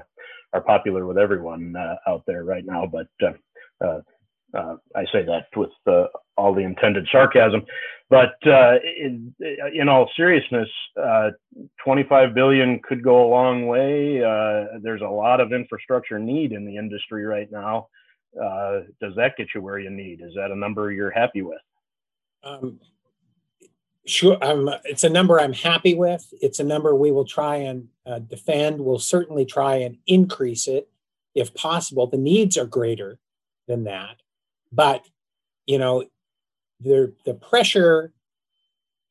are 0.54 0.62
popular 0.62 1.06
with 1.06 1.20
everyone 1.20 1.76
uh, 1.76 1.96
out 2.08 2.24
there 2.26 2.44
right 2.46 2.66
now, 2.66 2.88
but 2.92 3.08
I 4.96 5.06
say 5.12 5.24
that 5.24 5.48
with 5.56 5.72
all 6.36 6.54
the 6.56 6.62
intended 6.62 7.08
sarcasm. 7.12 7.64
But 8.10 8.36
in, 8.44 9.34
in, 9.40 9.90
all 9.90 10.10
seriousness, 10.16 10.70
25 11.84 12.36
billion 12.36 12.80
could 12.88 13.04
go 13.04 13.26
a 13.26 13.30
long 13.30 13.68
way. 13.68 14.20
there's 14.82 15.02
a 15.02 15.08
lot 15.08 15.42
of 15.42 15.54
infrastructure 15.54 16.18
need 16.18 16.54
in 16.54 16.66
the 16.66 16.78
industry 16.78 17.24
right 17.24 17.52
now. 17.52 17.88
Uh, 18.42 18.82
does 19.00 19.16
that 19.16 19.38
get 19.38 19.50
you 19.54 19.62
where 19.62 19.80
you 19.80 19.90
need? 19.90 20.22
Is 20.22 20.34
that 20.36 20.52
a 20.52 20.56
number 20.56 20.92
you're 20.92 21.12
happy 21.12 21.42
with? 21.42 21.62
Um, 22.44 22.80
sure, 24.06 24.38
I'm, 24.42 24.70
it's 24.84 25.04
a 25.04 25.10
number 25.10 25.40
I'm 25.40 25.54
happy 25.54 25.96
with. 25.96 26.34
It's 26.42 26.60
a 26.60 26.64
number 26.64 26.96
we 26.96 27.12
will 27.12 27.26
try 27.26 27.58
and 27.58 27.88
uh, 28.06 28.20
defend. 28.20 28.82
We'll 28.82 29.00
certainly 29.00 29.46
try 29.46 29.76
and 29.76 29.98
increase 30.08 30.68
it 30.68 30.90
if 31.36 31.54
possible. 31.54 32.08
The 32.08 32.18
needs 32.18 32.58
are 32.58 32.66
greater 32.66 33.20
than 33.68 33.86
that, 33.86 34.18
but 34.72 35.06
you 35.66 35.78
know, 35.78 36.06
the 36.82 37.14
the 37.26 37.34
pressure 37.34 38.12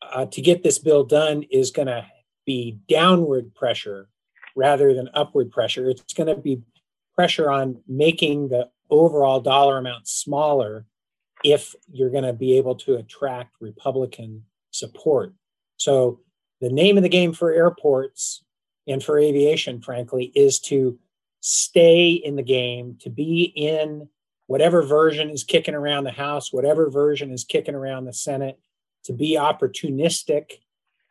uh, 0.03 0.27
to 0.27 0.41
get 0.41 0.63
this 0.63 0.79
bill 0.79 1.05
done 1.05 1.45
is 1.51 1.71
going 1.71 1.89
to 1.89 2.05
be 2.45 2.79
downward 2.89 3.55
pressure 3.55 4.09
rather 4.55 4.93
than 4.95 5.09
upward 5.15 5.51
pressure. 5.51 5.89
It's 5.89 6.13
going 6.13 6.27
to 6.27 6.37
be 6.37 6.61
pressure 7.15 7.51
on 7.51 7.81
making 7.87 8.49
the 8.49 8.69
overall 8.93 9.41
dollar 9.41 9.79
amount 9.79 10.07
smaller 10.07 10.87
if 11.43 11.75
you're 11.91 12.11
going 12.11 12.25
to 12.25 12.33
be 12.33 12.59
able 12.59 12.77
to 12.77 12.97
attract 12.97 13.57
Republican 13.61 14.45
support. 14.71 15.33
So, 15.79 16.21
the 16.61 16.71
name 16.71 16.97
of 16.97 17.03
the 17.03 17.09
game 17.09 17.33
for 17.33 17.53
airports 17.53 18.45
and 18.87 19.03
for 19.03 19.19
aviation, 19.19 19.81
frankly, 19.81 20.31
is 20.37 20.61
to 20.61 20.97
stay 21.41 22.13
in 22.13 22.37
the 22.37 22.43
game, 22.43 22.97
to 23.01 23.11
be 23.11 23.53
in 23.57 24.09
whatever 24.47 24.83
version 24.83 25.29
is 25.31 25.43
kicking 25.43 25.75
around 25.75 26.05
the 26.05 26.13
House, 26.13 26.53
whatever 26.53 26.89
version 26.89 27.33
is 27.33 27.43
kicking 27.43 27.75
around 27.75 28.05
the 28.05 28.13
Senate, 28.13 28.61
to 29.05 29.13
be 29.13 29.37
opportunistic 29.37 30.61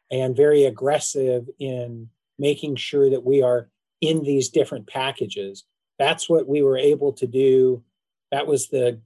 and 0.10 0.38
very 0.38 0.64
aggressive 0.64 1.50
in 1.60 2.10
making 2.40 2.78
sure 2.78 3.10
that 3.10 3.26
we 3.26 3.42
are 3.42 3.70
in 4.00 4.24
these 4.24 4.50
different 4.50 4.88
packages 4.88 5.66
that's 6.02 6.28
what 6.28 6.48
we 6.48 6.64
were 6.64 6.78
able 6.78 7.14
to 7.14 7.28
do. 7.28 7.84
That 8.32 8.48
was 8.48 8.68
the 8.68 9.00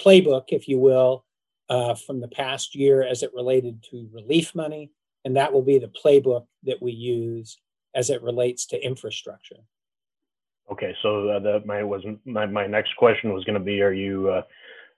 playbook, 0.00 0.44
if 0.48 0.68
you 0.68 0.78
will, 0.78 1.24
uh, 1.68 1.94
from 1.94 2.20
the 2.20 2.28
past 2.28 2.76
year 2.76 3.02
as 3.02 3.24
it 3.24 3.34
related 3.34 3.82
to 3.90 4.08
relief 4.12 4.54
money. 4.54 4.92
And 5.24 5.36
that 5.36 5.52
will 5.52 5.62
be 5.62 5.78
the 5.78 5.90
playbook 6.04 6.46
that 6.62 6.80
we 6.80 6.92
use 6.92 7.58
as 7.96 8.10
it 8.10 8.22
relates 8.22 8.64
to 8.66 8.80
infrastructure. 8.80 9.56
Okay, 10.70 10.94
so 11.02 11.28
uh, 11.30 11.40
the, 11.40 11.62
my 11.64 11.82
was 11.82 12.04
my, 12.24 12.46
my 12.46 12.66
next 12.66 12.94
question 12.96 13.32
was 13.32 13.44
going 13.44 13.58
to 13.58 13.64
be: 13.64 13.82
Are 13.82 13.92
you 13.92 14.28
uh, 14.30 14.42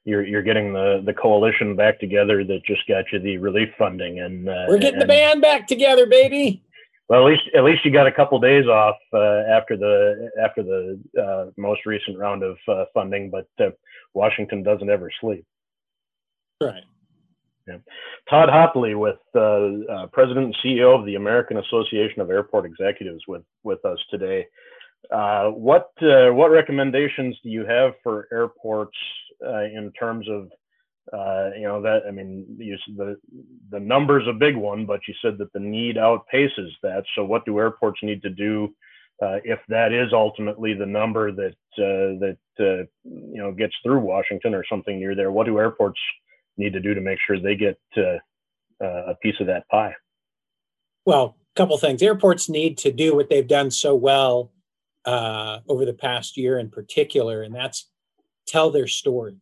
you're 0.04 0.24
you're 0.24 0.42
getting 0.42 0.72
the 0.72 1.02
the 1.04 1.12
coalition 1.12 1.76
back 1.76 2.00
together 2.00 2.42
that 2.44 2.64
just 2.64 2.86
got 2.88 3.04
you 3.12 3.18
the 3.18 3.36
relief 3.36 3.68
funding, 3.78 4.20
and 4.20 4.48
uh, 4.48 4.64
we're 4.66 4.78
getting 4.78 4.94
and, 4.94 5.02
the 5.02 5.06
band 5.06 5.42
back 5.42 5.66
together, 5.66 6.06
baby. 6.06 6.62
Well, 7.08 7.26
at 7.26 7.30
least 7.30 7.42
at 7.56 7.64
least 7.64 7.84
you 7.84 7.90
got 7.90 8.06
a 8.06 8.12
couple 8.12 8.38
days 8.38 8.66
off 8.66 8.96
uh, 9.14 9.42
after 9.50 9.76
the 9.78 10.30
after 10.42 10.62
the 10.62 11.00
uh, 11.20 11.50
most 11.56 11.86
recent 11.86 12.18
round 12.18 12.42
of 12.42 12.58
uh, 12.68 12.84
funding, 12.92 13.30
but 13.30 13.48
uh, 13.64 13.70
Washington 14.12 14.62
doesn't 14.62 14.90
ever 14.90 15.10
sleep. 15.20 15.44
Right. 16.60 16.82
Yeah. 17.66 17.78
Todd 18.28 18.48
Hauptli, 18.50 18.98
with 18.98 19.18
uh, 19.34 19.92
uh, 19.92 20.06
President 20.08 20.46
and 20.46 20.56
CEO 20.64 20.98
of 20.98 21.06
the 21.06 21.14
American 21.14 21.58
Association 21.58 22.20
of 22.20 22.30
Airport 22.30 22.66
Executives, 22.66 23.22
with 23.26 23.42
with 23.62 23.82
us 23.86 23.98
today. 24.10 24.46
what 25.10 25.90
what 26.00 26.50
recommendations 26.50 27.38
do 27.42 27.48
you 27.48 27.64
have 27.64 27.94
for 28.02 28.28
airports 28.32 28.96
in 29.40 29.90
terms 29.98 30.28
of 30.28 30.50
uh, 31.12 31.50
you 31.56 31.62
know 31.62 31.80
that 31.82 32.02
I 32.06 32.10
mean 32.10 32.46
you, 32.58 32.76
the 32.96 33.16
the 33.70 33.80
number's 33.80 34.26
a 34.28 34.32
big 34.32 34.56
one, 34.56 34.86
but 34.86 35.00
you 35.08 35.14
said 35.22 35.38
that 35.38 35.52
the 35.52 35.60
need 35.60 35.96
outpaces 35.96 36.70
that. 36.82 37.04
So 37.14 37.24
what 37.24 37.44
do 37.44 37.58
airports 37.58 38.00
need 38.02 38.22
to 38.22 38.30
do 38.30 38.74
uh, 39.22 39.38
if 39.44 39.58
that 39.68 39.92
is 39.92 40.12
ultimately 40.12 40.74
the 40.74 40.86
number 40.86 41.32
that 41.32 41.54
uh, 41.78 42.18
that 42.20 42.38
uh, 42.60 42.84
you 43.04 43.38
know 43.38 43.52
gets 43.52 43.74
through 43.82 44.00
Washington 44.00 44.54
or 44.54 44.64
something 44.68 44.98
near 44.98 45.14
there? 45.14 45.32
What 45.32 45.46
do 45.46 45.58
airports 45.58 46.00
need 46.56 46.72
to 46.74 46.80
do 46.80 46.94
to 46.94 47.00
make 47.00 47.18
sure 47.26 47.40
they 47.40 47.56
get 47.56 47.78
uh, 47.96 48.18
a 48.80 49.14
piece 49.22 49.36
of 49.40 49.46
that 49.46 49.66
pie? 49.68 49.94
Well, 51.06 51.36
a 51.54 51.58
couple 51.58 51.78
things. 51.78 52.02
Airports 52.02 52.48
need 52.48 52.76
to 52.78 52.92
do 52.92 53.14
what 53.14 53.30
they've 53.30 53.46
done 53.46 53.70
so 53.70 53.94
well 53.94 54.52
over 55.06 55.86
the 55.86 55.94
past 55.94 56.36
year, 56.36 56.58
in 56.58 56.68
particular, 56.68 57.42
and 57.42 57.54
that's 57.54 57.88
tell 58.46 58.70
their 58.70 58.86
story 58.86 59.38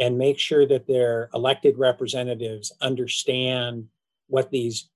and 0.00 0.16
make 0.16 0.38
sure 0.38 0.66
that 0.66 0.86
their 0.86 1.28
elected 1.34 1.78
representatives 1.78 2.72
understand 2.80 3.86
what 4.28 4.50
these 4.50 4.88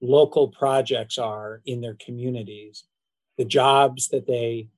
local 0.00 0.48
projects 0.48 1.16
are 1.16 1.62
in 1.64 1.80
their 1.80 1.96
communities, 2.04 2.84
the 3.38 3.44
jobs 3.44 4.08
that 4.08 4.26
they 4.26 4.68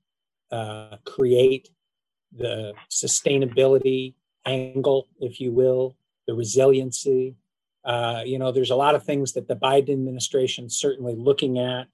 uh, 0.52 0.96
create, 1.06 1.70
the 2.36 2.74
sustainability 2.90 4.14
angle, 4.44 5.08
if 5.18 5.40
you 5.40 5.50
will, 5.50 5.96
the 6.26 6.34
resiliency. 6.34 7.34
Uh, 7.86 8.22
you 8.24 8.38
know, 8.38 8.52
there's 8.52 8.70
a 8.70 8.76
lot 8.76 8.94
of 8.94 9.02
things 9.02 9.32
that 9.32 9.48
the 9.48 9.56
Biden 9.56 9.94
administration 9.94 10.66
is 10.66 10.78
certainly 10.78 11.14
looking 11.16 11.58
at 11.58 11.86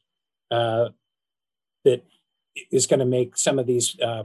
uh, 0.51 0.89
that 1.85 2.05
is 2.73 2.89
going 2.89 2.99
to 2.99 3.07
make 3.07 3.37
some 3.37 3.61
of 3.61 3.67
these 3.67 3.97
uh, 4.01 4.25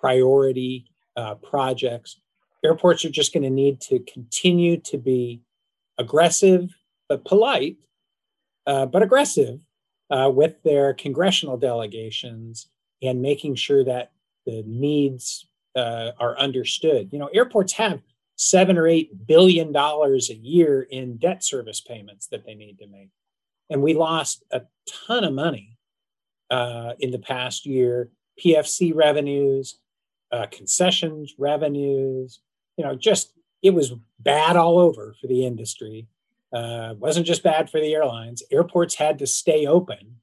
priority 0.00 0.86
uh, 1.16 1.34
projects 1.34 2.18
airports 2.64 3.04
are 3.04 3.10
just 3.10 3.32
going 3.32 3.42
to 3.42 3.50
need 3.50 3.80
to 3.82 3.98
continue 4.00 4.78
to 4.78 4.98
be 4.98 5.42
aggressive 5.98 6.70
but 7.08 7.24
polite, 7.24 7.76
uh, 8.66 8.86
but 8.86 9.02
aggressive 9.02 9.60
uh, 10.10 10.30
with 10.30 10.62
their 10.62 10.94
congressional 10.94 11.56
delegations 11.56 12.68
and 13.02 13.20
making 13.20 13.54
sure 13.54 13.84
that 13.84 14.12
the 14.46 14.62
needs 14.66 15.46
uh, 15.76 16.12
are 16.18 16.38
understood. 16.38 17.12
You 17.12 17.18
know, 17.18 17.30
airports 17.34 17.72
have 17.74 18.00
seven 18.36 18.78
or 18.78 18.86
eight 18.86 19.26
billion 19.26 19.72
dollars 19.72 20.30
a 20.30 20.34
year 20.34 20.82
in 20.82 21.16
debt 21.16 21.44
service 21.44 21.80
payments 21.80 22.26
that 22.28 22.44
they 22.44 22.54
need 22.54 22.78
to 22.78 22.86
make, 22.86 23.10
and 23.70 23.82
we 23.82 23.94
lost 23.94 24.44
a 24.50 24.62
ton 25.06 25.24
of 25.24 25.32
money 25.32 25.76
uh, 26.50 26.92
in 26.98 27.10
the 27.10 27.18
past 27.18 27.66
year. 27.66 28.10
PFC 28.42 28.94
revenues, 28.94 29.78
uh, 30.30 30.46
concessions 30.50 31.34
revenues, 31.38 32.40
you 32.76 32.84
know, 32.84 32.94
just 32.94 33.32
it 33.62 33.70
was 33.70 33.94
bad 34.18 34.56
all 34.56 34.78
over 34.78 35.14
for 35.20 35.26
the 35.26 35.46
industry. 35.46 36.08
Uh, 36.52 36.94
wasn't 36.98 37.26
just 37.26 37.42
bad 37.42 37.70
for 37.70 37.80
the 37.80 37.94
airlines. 37.94 38.42
Airports 38.50 38.94
had 38.94 39.18
to 39.18 39.26
stay 39.26 39.66
open, 39.66 40.16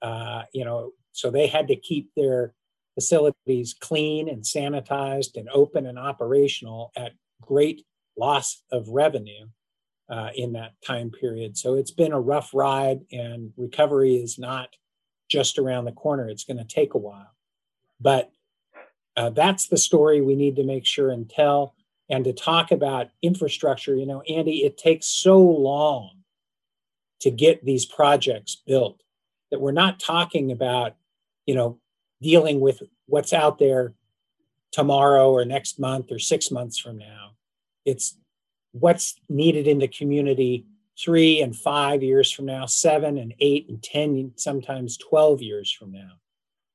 uh, 0.00 0.42
you 0.52 0.64
know, 0.64 0.92
so 1.12 1.30
they 1.30 1.46
had 1.46 1.66
to 1.68 1.76
keep 1.76 2.10
their 2.14 2.52
facilities 2.94 3.74
clean 3.78 4.28
and 4.28 4.42
sanitized 4.42 5.36
and 5.36 5.48
open 5.52 5.86
and 5.86 5.98
operational 5.98 6.92
at 6.96 7.12
great 7.40 7.84
loss 8.16 8.62
of 8.70 8.88
revenue 8.88 9.46
uh, 10.08 10.30
in 10.34 10.52
that 10.52 10.72
time 10.84 11.10
period. 11.10 11.56
So 11.56 11.74
it's 11.74 11.90
been 11.90 12.12
a 12.12 12.20
rough 12.20 12.50
ride, 12.54 13.00
and 13.10 13.52
recovery 13.56 14.16
is 14.16 14.38
not 14.38 14.68
just 15.28 15.58
around 15.58 15.84
the 15.84 15.92
corner. 15.92 16.28
It's 16.28 16.44
going 16.44 16.58
to 16.58 16.64
take 16.64 16.94
a 16.94 16.98
while, 16.98 17.34
but 18.00 18.30
uh, 19.16 19.30
that's 19.30 19.68
the 19.68 19.78
story 19.78 20.20
we 20.20 20.36
need 20.36 20.56
to 20.56 20.64
make 20.64 20.86
sure 20.86 21.10
and 21.10 21.28
tell 21.28 21.74
and 22.08 22.24
to 22.24 22.32
talk 22.32 22.70
about 22.70 23.10
infrastructure. 23.22 23.94
You 23.94 24.06
know, 24.06 24.22
Andy, 24.22 24.64
it 24.64 24.78
takes 24.78 25.06
so 25.06 25.38
long 25.40 26.10
to 27.20 27.30
get 27.30 27.64
these 27.64 27.84
projects 27.84 28.56
built 28.66 29.02
that 29.50 29.60
we're 29.60 29.72
not 29.72 30.00
talking 30.00 30.52
about, 30.52 30.94
you 31.46 31.54
know, 31.54 31.78
dealing 32.20 32.60
with 32.60 32.82
what's 33.06 33.32
out 33.32 33.58
there 33.58 33.94
tomorrow 34.72 35.30
or 35.30 35.44
next 35.44 35.78
month 35.78 36.10
or 36.10 36.18
six 36.18 36.50
months 36.50 36.78
from 36.78 36.98
now. 36.98 37.32
It's 37.84 38.16
what's 38.72 39.16
needed 39.28 39.66
in 39.66 39.78
the 39.78 39.88
community 39.88 40.66
three 40.98 41.40
and 41.40 41.54
five 41.54 42.02
years 42.02 42.30
from 42.30 42.46
now, 42.46 42.66
seven 42.66 43.18
and 43.18 43.34
eight 43.40 43.68
and 43.68 43.82
10, 43.82 44.32
sometimes 44.36 44.96
12 44.96 45.42
years 45.42 45.70
from 45.70 45.92
now. 45.92 46.12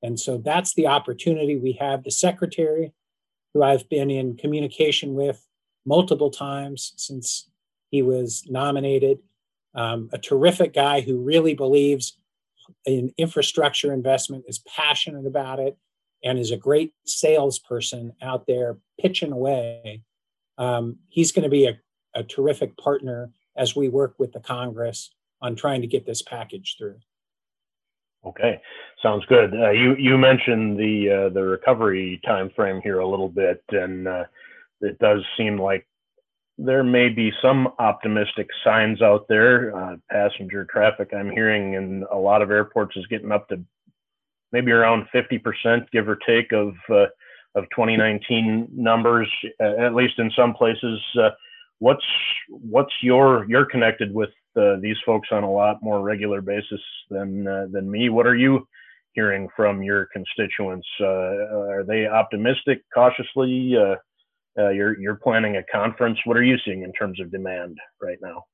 And 0.03 0.19
so 0.19 0.37
that's 0.37 0.73
the 0.73 0.87
opportunity 0.87 1.57
we 1.57 1.73
have. 1.73 2.03
The 2.03 2.11
secretary 2.11 2.93
who 3.53 3.63
I've 3.63 3.87
been 3.89 4.09
in 4.09 4.37
communication 4.37 5.13
with 5.13 5.45
multiple 5.85 6.29
times 6.29 6.93
since 6.97 7.49
he 7.89 8.01
was 8.01 8.43
nominated. 8.47 9.19
Um, 9.73 10.09
a 10.13 10.17
terrific 10.17 10.73
guy 10.73 11.01
who 11.01 11.23
really 11.23 11.53
believes 11.53 12.17
in 12.85 13.13
infrastructure 13.17 13.93
investment, 13.93 14.45
is 14.47 14.59
passionate 14.59 15.25
about 15.25 15.59
it, 15.59 15.77
and 16.23 16.37
is 16.37 16.51
a 16.51 16.57
great 16.57 16.93
salesperson 17.05 18.13
out 18.21 18.45
there 18.47 18.77
pitching 18.99 19.31
away. 19.31 20.03
Um, 20.57 20.97
he's 21.09 21.31
going 21.31 21.43
to 21.43 21.49
be 21.49 21.65
a, 21.65 21.79
a 22.15 22.23
terrific 22.23 22.77
partner 22.77 23.31
as 23.57 23.75
we 23.75 23.89
work 23.89 24.15
with 24.17 24.31
the 24.31 24.39
Congress 24.39 25.11
on 25.41 25.55
trying 25.55 25.81
to 25.81 25.87
get 25.87 26.05
this 26.05 26.21
package 26.21 26.75
through. 26.77 26.99
Okay, 28.23 28.61
sounds 29.01 29.25
good. 29.25 29.53
Uh, 29.53 29.71
you 29.71 29.95
you 29.95 30.17
mentioned 30.17 30.77
the 30.77 31.27
uh, 31.27 31.33
the 31.33 31.43
recovery 31.43 32.21
time 32.23 32.51
frame 32.55 32.79
here 32.83 32.99
a 32.99 33.07
little 33.07 33.29
bit, 33.29 33.63
and 33.69 34.07
uh, 34.07 34.25
it 34.81 34.99
does 34.99 35.23
seem 35.37 35.59
like 35.59 35.87
there 36.59 36.83
may 36.83 37.09
be 37.09 37.31
some 37.41 37.69
optimistic 37.79 38.47
signs 38.63 39.01
out 39.01 39.27
there. 39.27 39.75
Uh, 39.75 39.95
passenger 40.11 40.65
traffic, 40.65 41.09
I'm 41.17 41.31
hearing 41.31 41.73
in 41.73 42.05
a 42.11 42.17
lot 42.17 42.43
of 42.43 42.51
airports, 42.51 42.95
is 42.95 43.07
getting 43.07 43.31
up 43.31 43.49
to 43.49 43.59
maybe 44.51 44.71
around 44.71 45.07
50%, 45.15 45.89
give 45.91 46.07
or 46.07 46.17
take, 46.17 46.51
of 46.51 46.73
uh, 46.89 47.07
of 47.55 47.63
2019 47.71 48.69
numbers, 48.71 49.27
at 49.59 49.95
least 49.95 50.19
in 50.19 50.31
some 50.35 50.53
places. 50.53 50.99
Uh, 51.81 51.85
what's 51.85 52.05
what's 52.49 52.93
your 53.01 53.45
you're 53.49 53.65
connected 53.65 54.13
with 54.13 54.29
uh, 54.55 54.75
these 54.81 54.97
folks 55.05 55.29
on 55.31 55.43
a 55.43 55.51
lot 55.51 55.81
more 55.81 56.01
regular 56.01 56.41
basis 56.41 56.81
than 57.09 57.47
uh, 57.47 57.65
than 57.71 57.89
me. 57.89 58.09
What 58.09 58.27
are 58.27 58.35
you 58.35 58.67
hearing 59.13 59.47
from 59.55 59.83
your 59.83 60.07
constituents? 60.13 60.87
Uh, 60.99 61.05
are 61.05 61.83
they 61.85 62.07
optimistic, 62.07 62.83
cautiously? 62.93 63.75
Uh, 63.75 63.95
uh, 64.57 64.69
you're 64.69 64.99
you're 64.99 65.15
planning 65.15 65.57
a 65.57 65.63
conference. 65.71 66.19
What 66.25 66.37
are 66.37 66.43
you 66.43 66.57
seeing 66.65 66.83
in 66.83 66.91
terms 66.93 67.19
of 67.19 67.31
demand 67.31 67.77
right 68.01 68.17
now? 68.21 68.45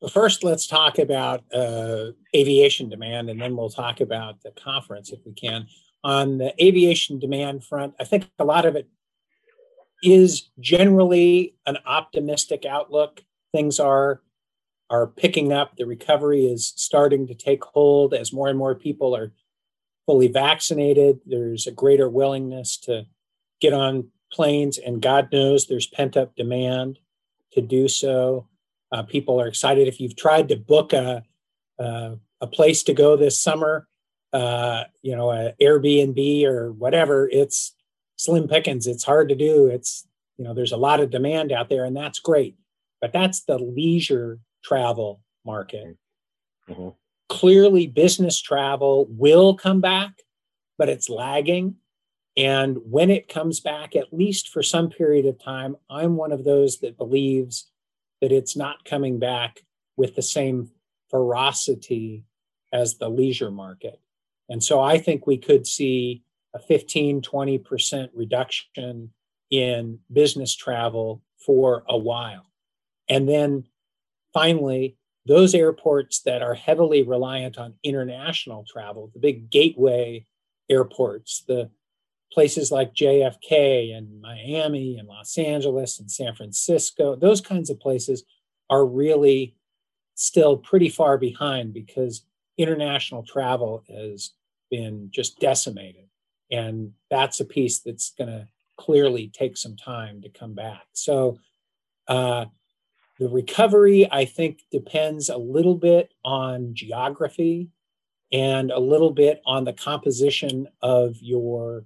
Well, 0.00 0.10
first, 0.10 0.42
let's 0.42 0.66
talk 0.66 0.98
about 0.98 1.44
uh, 1.54 2.06
aviation 2.34 2.88
demand, 2.88 3.30
and 3.30 3.40
then 3.40 3.56
we'll 3.56 3.70
talk 3.70 4.00
about 4.00 4.42
the 4.42 4.50
conference 4.50 5.10
if 5.10 5.20
we 5.24 5.32
can. 5.32 5.66
On 6.04 6.38
the 6.38 6.52
aviation 6.60 7.20
demand 7.20 7.64
front, 7.64 7.94
I 8.00 8.04
think 8.04 8.28
a 8.40 8.44
lot 8.44 8.66
of 8.66 8.74
it 8.74 8.88
is 10.02 10.50
generally 10.58 11.54
an 11.66 11.78
optimistic 11.86 12.64
outlook. 12.64 13.22
Things 13.52 13.78
are 13.78 14.22
are 14.90 15.06
picking 15.06 15.52
up. 15.52 15.76
The 15.76 15.86
recovery 15.86 16.44
is 16.44 16.74
starting 16.76 17.26
to 17.28 17.34
take 17.34 17.64
hold 17.64 18.12
as 18.12 18.32
more 18.32 18.48
and 18.48 18.58
more 18.58 18.74
people 18.74 19.16
are 19.16 19.32
fully 20.04 20.28
vaccinated. 20.28 21.20
There's 21.24 21.66
a 21.66 21.72
greater 21.72 22.10
willingness 22.10 22.76
to 22.80 23.06
get 23.60 23.72
on 23.72 24.08
planes, 24.30 24.76
and 24.76 25.00
God 25.00 25.28
knows 25.32 25.66
there's 25.66 25.86
pent 25.86 26.16
up 26.16 26.36
demand 26.36 26.98
to 27.52 27.62
do 27.62 27.88
so. 27.88 28.48
Uh, 28.90 29.02
people 29.02 29.40
are 29.40 29.46
excited. 29.46 29.88
If 29.88 30.00
you've 30.00 30.16
tried 30.16 30.48
to 30.48 30.56
book 30.56 30.92
a 30.92 31.22
uh, 31.78 32.16
a 32.40 32.46
place 32.46 32.82
to 32.82 32.92
go 32.92 33.16
this 33.16 33.40
summer, 33.40 33.88
uh, 34.32 34.84
you 35.00 35.16
know, 35.16 35.30
an 35.30 35.52
Airbnb 35.60 36.44
or 36.44 36.72
whatever, 36.72 37.28
it's 37.28 37.74
slim 38.16 38.48
pickings. 38.48 38.86
It's 38.86 39.04
hard 39.04 39.28
to 39.28 39.34
do. 39.34 39.66
It's, 39.66 40.06
you 40.38 40.44
know, 40.44 40.54
there's 40.54 40.72
a 40.72 40.76
lot 40.76 41.00
of 41.00 41.10
demand 41.10 41.52
out 41.52 41.68
there, 41.68 41.84
and 41.84 41.96
that's 41.96 42.18
great. 42.18 42.56
But 43.00 43.12
that's 43.12 43.44
the 43.44 43.58
leisure 43.58 44.38
travel 44.64 45.20
market. 45.44 45.96
Mm-hmm. 46.68 46.90
Clearly, 47.28 47.86
business 47.86 48.40
travel 48.40 49.06
will 49.10 49.54
come 49.54 49.80
back, 49.80 50.12
but 50.78 50.88
it's 50.88 51.08
lagging. 51.08 51.76
And 52.36 52.78
when 52.84 53.10
it 53.10 53.28
comes 53.28 53.60
back, 53.60 53.94
at 53.96 54.12
least 54.12 54.48
for 54.48 54.62
some 54.62 54.88
period 54.88 55.26
of 55.26 55.42
time, 55.42 55.76
I'm 55.90 56.16
one 56.16 56.32
of 56.32 56.44
those 56.44 56.78
that 56.78 56.96
believes 56.96 57.70
that 58.20 58.32
it's 58.32 58.56
not 58.56 58.84
coming 58.84 59.18
back 59.18 59.64
with 59.96 60.14
the 60.14 60.22
same 60.22 60.70
ferocity 61.10 62.24
as 62.72 62.96
the 62.96 63.08
leisure 63.08 63.50
market. 63.50 64.00
And 64.48 64.62
so 64.62 64.80
I 64.80 64.98
think 64.98 65.26
we 65.26 65.36
could 65.36 65.66
see 65.66 66.22
a 66.54 66.58
15, 66.58 67.22
20% 67.22 68.08
reduction 68.14 69.10
in 69.50 69.98
business 70.12 70.54
travel 70.54 71.22
for 71.44 71.84
a 71.88 71.96
while. 71.96 72.46
And 73.08 73.28
then 73.28 73.64
finally, 74.32 74.96
those 75.26 75.54
airports 75.54 76.20
that 76.22 76.42
are 76.42 76.54
heavily 76.54 77.02
reliant 77.02 77.58
on 77.58 77.74
international 77.82 78.64
travel, 78.68 79.10
the 79.12 79.20
big 79.20 79.50
gateway 79.50 80.26
airports, 80.68 81.44
the 81.46 81.70
places 82.32 82.72
like 82.72 82.94
JFK 82.94 83.94
and 83.96 84.20
Miami 84.20 84.96
and 84.98 85.06
Los 85.06 85.36
Angeles 85.36 86.00
and 86.00 86.10
San 86.10 86.34
Francisco, 86.34 87.14
those 87.14 87.40
kinds 87.40 87.70
of 87.70 87.78
places 87.78 88.24
are 88.70 88.86
really 88.86 89.54
still 90.14 90.56
pretty 90.56 90.88
far 90.88 91.18
behind 91.18 91.74
because 91.74 92.24
international 92.56 93.22
travel 93.22 93.84
has 93.88 94.30
been 94.70 95.08
just 95.10 95.38
decimated. 95.38 96.06
And 96.52 96.92
that's 97.10 97.40
a 97.40 97.44
piece 97.44 97.80
that's 97.80 98.12
going 98.16 98.30
to 98.30 98.46
clearly 98.76 99.32
take 99.32 99.56
some 99.56 99.76
time 99.76 100.22
to 100.22 100.28
come 100.28 100.54
back. 100.54 100.82
So, 100.92 101.38
uh, 102.06 102.46
the 103.18 103.28
recovery, 103.28 104.08
I 104.10 104.24
think, 104.24 104.62
depends 104.70 105.28
a 105.28 105.36
little 105.36 105.76
bit 105.76 106.12
on 106.24 106.74
geography 106.74 107.70
and 108.32 108.70
a 108.70 108.80
little 108.80 109.10
bit 109.10 109.42
on 109.46 109.64
the 109.64 109.72
composition 109.72 110.66
of 110.80 111.16
your 111.20 111.84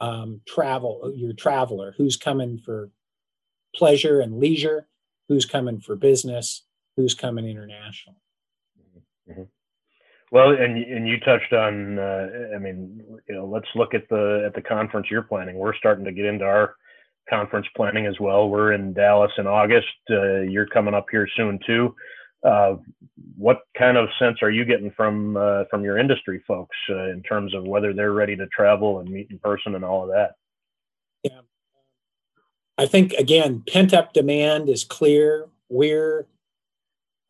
um, 0.00 0.40
travel, 0.46 1.12
your 1.16 1.32
traveler, 1.32 1.94
who's 1.96 2.16
coming 2.16 2.58
for 2.58 2.90
pleasure 3.74 4.20
and 4.20 4.38
leisure, 4.38 4.86
who's 5.28 5.46
coming 5.46 5.80
for 5.80 5.96
business, 5.96 6.64
who's 6.96 7.14
coming 7.14 7.46
international. 7.46 8.16
Mm-hmm. 9.28 9.42
Well, 10.30 10.50
and 10.50 10.76
and 10.76 11.08
you 11.08 11.18
touched 11.20 11.52
on, 11.52 11.98
uh, 11.98 12.28
I 12.54 12.58
mean, 12.58 13.02
you 13.28 13.34
know, 13.34 13.46
let's 13.46 13.68
look 13.74 13.94
at 13.94 14.08
the 14.10 14.44
at 14.46 14.54
the 14.54 14.60
conference 14.60 15.06
you're 15.10 15.22
planning. 15.22 15.56
We're 15.56 15.76
starting 15.76 16.04
to 16.04 16.12
get 16.12 16.26
into 16.26 16.44
our 16.44 16.74
conference 17.30 17.66
planning 17.76 18.06
as 18.06 18.18
well. 18.20 18.48
We're 18.48 18.72
in 18.72 18.92
Dallas 18.92 19.32
in 19.38 19.46
August. 19.46 19.86
Uh, 20.10 20.40
you're 20.40 20.66
coming 20.66 20.94
up 20.94 21.06
here 21.10 21.28
soon 21.36 21.58
too. 21.66 21.94
Uh, 22.44 22.76
what 23.36 23.62
kind 23.76 23.96
of 23.96 24.08
sense 24.18 24.38
are 24.42 24.50
you 24.50 24.64
getting 24.64 24.90
from 24.92 25.36
uh, 25.36 25.64
from 25.70 25.82
your 25.82 25.98
industry 25.98 26.42
folks 26.46 26.76
uh, 26.90 27.10
in 27.10 27.22
terms 27.22 27.54
of 27.54 27.64
whether 27.64 27.92
they're 27.94 28.12
ready 28.12 28.36
to 28.36 28.46
travel 28.48 29.00
and 29.00 29.10
meet 29.10 29.28
in 29.30 29.38
person 29.38 29.74
and 29.74 29.84
all 29.84 30.02
of 30.02 30.08
that? 30.10 30.32
Yeah, 31.24 31.40
I 32.76 32.86
think 32.86 33.12
again, 33.14 33.62
pent 33.66 33.94
up 33.94 34.12
demand 34.12 34.68
is 34.68 34.84
clear. 34.84 35.48
We're 35.70 36.26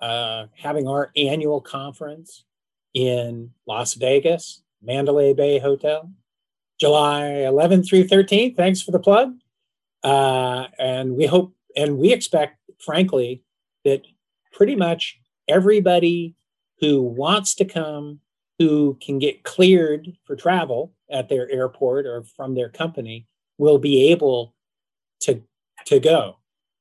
uh, 0.01 0.47
having 0.57 0.87
our 0.89 1.11
annual 1.17 1.61
conference 1.61 2.45
in 2.95 3.51
Las 3.67 3.95
Vegas, 3.95 4.63
Mandalay 4.83 5.35
Bay 5.35 5.59
Hotel, 5.59 6.11
July 6.81 7.23
11th 7.47 7.89
through 7.89 8.05
13th. 8.05 8.57
Thanks 8.57 8.81
for 8.81 8.93
the 8.93 8.99
plug. 8.99 9.35
Uh, 10.03 10.67
and 10.79 11.17
we 11.17 11.27
hope 11.27 11.55
and 11.77 11.99
we 11.99 12.13
expect, 12.13 12.59
frankly, 12.79 13.43
that 13.85 14.03
pretty 14.53 14.77
much 14.77 15.21
everybody 15.49 16.35
who 16.81 17.03
wants 17.03 17.55
to 17.57 17.65
come, 17.65 18.21
who 18.59 18.97
can 19.01 19.19
get 19.19 19.45
cleared 19.45 20.13
for 20.25 20.37
travel 20.37 20.93
at 21.11 21.29
their 21.29 21.51
airport 21.51 22.07
or 22.07 22.25
from 22.37 22.55
their 22.55 22.69
company, 22.69 23.27
will 23.59 23.79
be 23.79 24.11
able 24.11 24.55
to, 25.21 25.43
to 25.87 25.99
go. 25.99 26.37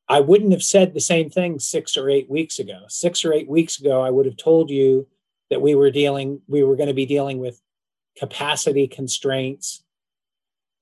I 0.09 0.19
wouldn't 0.19 0.51
have 0.51 0.63
said 0.63 0.93
the 0.93 1.01
same 1.01 1.29
thing 1.29 1.59
six 1.59 1.97
or 1.97 2.09
eight 2.09 2.29
weeks 2.29 2.59
ago. 2.59 2.83
Six 2.87 3.25
or 3.25 3.33
eight 3.33 3.49
weeks 3.49 3.79
ago, 3.79 4.01
I 4.01 4.09
would 4.09 4.25
have 4.25 4.37
told 4.37 4.69
you 4.69 5.07
that 5.49 5.62
we 5.62 5.75
were 5.75 5.91
dealing, 5.91 6.41
we 6.47 6.63
were 6.63 6.75
going 6.75 6.88
to 6.88 6.93
be 6.93 7.05
dealing 7.05 7.39
with 7.39 7.62
capacity 8.17 8.88
constraints, 8.88 9.83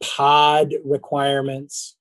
pod 0.01 0.73
requirements, 0.83 1.95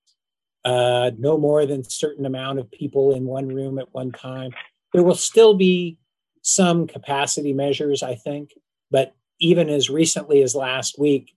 uh, 0.64 1.10
no 1.18 1.36
more 1.36 1.66
than 1.66 1.84
certain 1.84 2.24
amount 2.24 2.58
of 2.58 2.70
people 2.70 3.14
in 3.14 3.24
one 3.24 3.48
room 3.48 3.78
at 3.78 3.92
one 3.92 4.12
time. 4.12 4.52
There 4.92 5.02
will 5.02 5.14
still 5.14 5.54
be 5.54 5.98
some 6.42 6.86
capacity 6.86 7.52
measures, 7.52 8.02
I 8.02 8.14
think, 8.14 8.52
but 8.90 9.14
even 9.40 9.68
as 9.68 9.90
recently 9.90 10.42
as 10.42 10.54
last 10.54 10.98
week, 10.98 11.34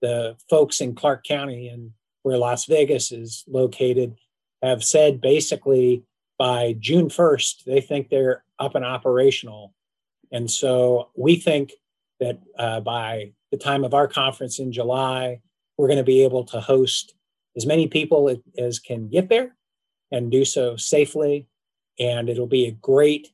the 0.00 0.36
folks 0.48 0.80
in 0.80 0.94
Clark 0.94 1.24
County 1.24 1.68
and 1.68 1.92
where 2.22 2.38
Las 2.38 2.66
Vegas 2.66 3.10
is 3.10 3.44
located 3.48 4.16
have 4.62 4.84
said 4.84 5.20
basically 5.20 6.04
by 6.38 6.76
June 6.78 7.08
1st, 7.08 7.64
they 7.64 7.80
think 7.80 8.08
they're 8.08 8.44
up 8.58 8.74
and 8.74 8.84
operational. 8.84 9.74
And 10.32 10.50
so 10.50 11.10
we 11.16 11.36
think 11.36 11.72
that 12.20 12.40
uh, 12.58 12.80
by 12.80 13.32
the 13.50 13.56
time 13.56 13.84
of 13.84 13.94
our 13.94 14.08
conference 14.08 14.58
in 14.58 14.72
July, 14.72 15.40
we're 15.76 15.88
going 15.88 15.98
to 15.98 16.04
be 16.04 16.24
able 16.24 16.44
to 16.44 16.60
host 16.60 17.14
as 17.56 17.66
many 17.66 17.86
people 17.86 18.36
as 18.58 18.78
can 18.78 19.08
get 19.08 19.28
there 19.28 19.56
and 20.10 20.30
do 20.30 20.44
so 20.44 20.76
safely. 20.76 21.46
And 21.98 22.28
it'll 22.28 22.46
be 22.46 22.66
a 22.66 22.72
great 22.72 23.32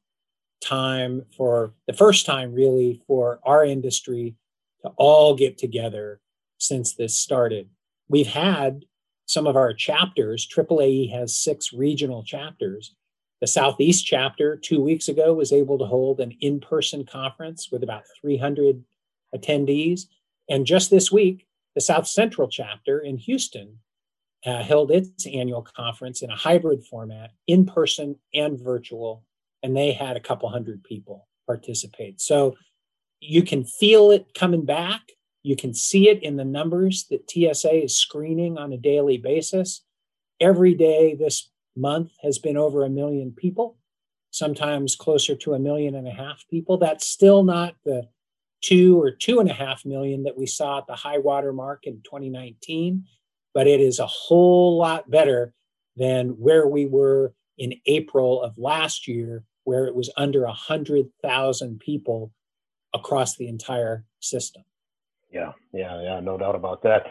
time 0.61 1.25
for 1.37 1.75
the 1.87 1.93
first 1.93 2.27
time, 2.27 2.53
really, 2.53 3.03
for 3.07 3.41
our 3.45 3.65
industry 3.65 4.35
to 4.83 4.89
all 4.97 5.35
get 5.35 5.59
together 5.59 6.21
since 6.59 6.95
this 6.95 7.19
started. 7.19 7.69
We've 8.09 8.27
had 8.27 8.85
some 9.27 9.47
of 9.47 9.57
our 9.57 9.73
chapters, 9.73 10.47
AAAE 10.47 11.11
has 11.13 11.37
six 11.37 11.73
regional 11.73 12.23
chapters. 12.23 12.95
The 13.45 13.49
Southeast 13.49 14.07
chapter, 14.07 14.57
two 14.57 14.81
weeks 14.81 15.07
ago, 15.07 15.35
was 15.35 15.53
able 15.53 15.77
to 15.77 15.85
hold 15.85 16.19
an 16.19 16.33
in 16.41 16.61
person 16.61 17.05
conference 17.05 17.71
with 17.71 17.83
about 17.83 18.05
300 18.23 18.83
attendees. 19.37 20.07
And 20.49 20.65
just 20.65 20.89
this 20.89 21.13
week, 21.13 21.47
the 21.75 21.83
South 21.83 22.07
Central 22.07 22.49
chapter 22.49 23.01
in 23.01 23.19
Houston 23.19 23.81
uh, 24.47 24.63
held 24.63 24.91
its 24.91 25.27
annual 25.27 25.61
conference 25.61 26.23
in 26.23 26.31
a 26.31 26.35
hybrid 26.35 26.87
format, 26.87 27.33
in 27.47 27.67
person 27.67 28.17
and 28.33 28.59
virtual, 28.59 29.27
and 29.63 29.77
they 29.77 29.93
had 29.93 30.17
a 30.17 30.21
couple 30.21 30.49
hundred 30.49 30.83
people 30.83 31.29
participate. 31.47 32.23
So 32.23 32.57
you 33.21 33.43
can 33.43 33.67
feel 33.67 34.11
it 34.11 34.33
coming 34.33 34.65
back. 34.65 35.03
You 35.43 35.55
can 35.55 35.75
see 35.75 36.09
it 36.09 36.23
in 36.23 36.37
the 36.37 36.47
numbers 36.47 37.05
that 37.11 37.31
TSA 37.31 37.85
is 37.85 37.99
screening 37.99 38.57
on 38.57 38.73
a 38.73 38.79
daily 38.79 39.19
basis. 39.19 39.83
Every 40.41 40.73
day 40.73 41.15
this 41.15 41.51
month 41.77 42.13
has 42.23 42.39
been 42.39 42.57
over 42.57 42.85
a 42.85 42.91
million 42.91 43.33
people, 43.33 43.77
sometimes 44.31 44.97
closer 44.97 45.35
to 45.37 45.55
a 45.55 45.59
million 45.59 45.95
and 45.95 46.09
a 46.09 46.13
half 46.13 46.45
people. 46.49 46.79
That's 46.79 47.07
still 47.07 47.45
not 47.45 47.75
the 47.85 48.09
two 48.63 49.01
or 49.01 49.11
two 49.11 49.41
and 49.41 49.51
a 49.51 49.55
half 49.55 49.85
million 49.85 50.23
that 50.25 50.39
we 50.39 50.47
saw 50.47 50.79
at 50.79 50.87
the 50.87 50.95
high 50.95 51.19
water 51.19 51.53
mark 51.53 51.87
in 51.87 52.01
2019 52.05 53.05
but 53.55 53.69
it 53.69 53.81
is 53.81 54.01
a 54.01 54.07
whole 54.07 54.77
lot 54.77 55.11
better 55.11 55.55
than 55.97 56.31
where 56.31 56.67
we 56.67 56.85
were 56.85 57.33
in 57.57 57.75
April 57.87 58.43
of 58.43 58.59
last 58.59 59.07
year, 59.07 59.45
where 59.63 59.87
it 59.87 59.95
was 59.95 60.13
under 60.17 60.45
100,000 60.45 61.81
people 61.81 62.33
across 62.93 63.37
the 63.37 63.47
entire 63.47 64.05
system. 64.21 64.65
Yeah, 65.31 65.53
yeah, 65.73 66.03
yeah, 66.03 66.21
no 66.21 66.37
doubt 66.37 66.57
about 66.57 66.83
that. 66.83 67.07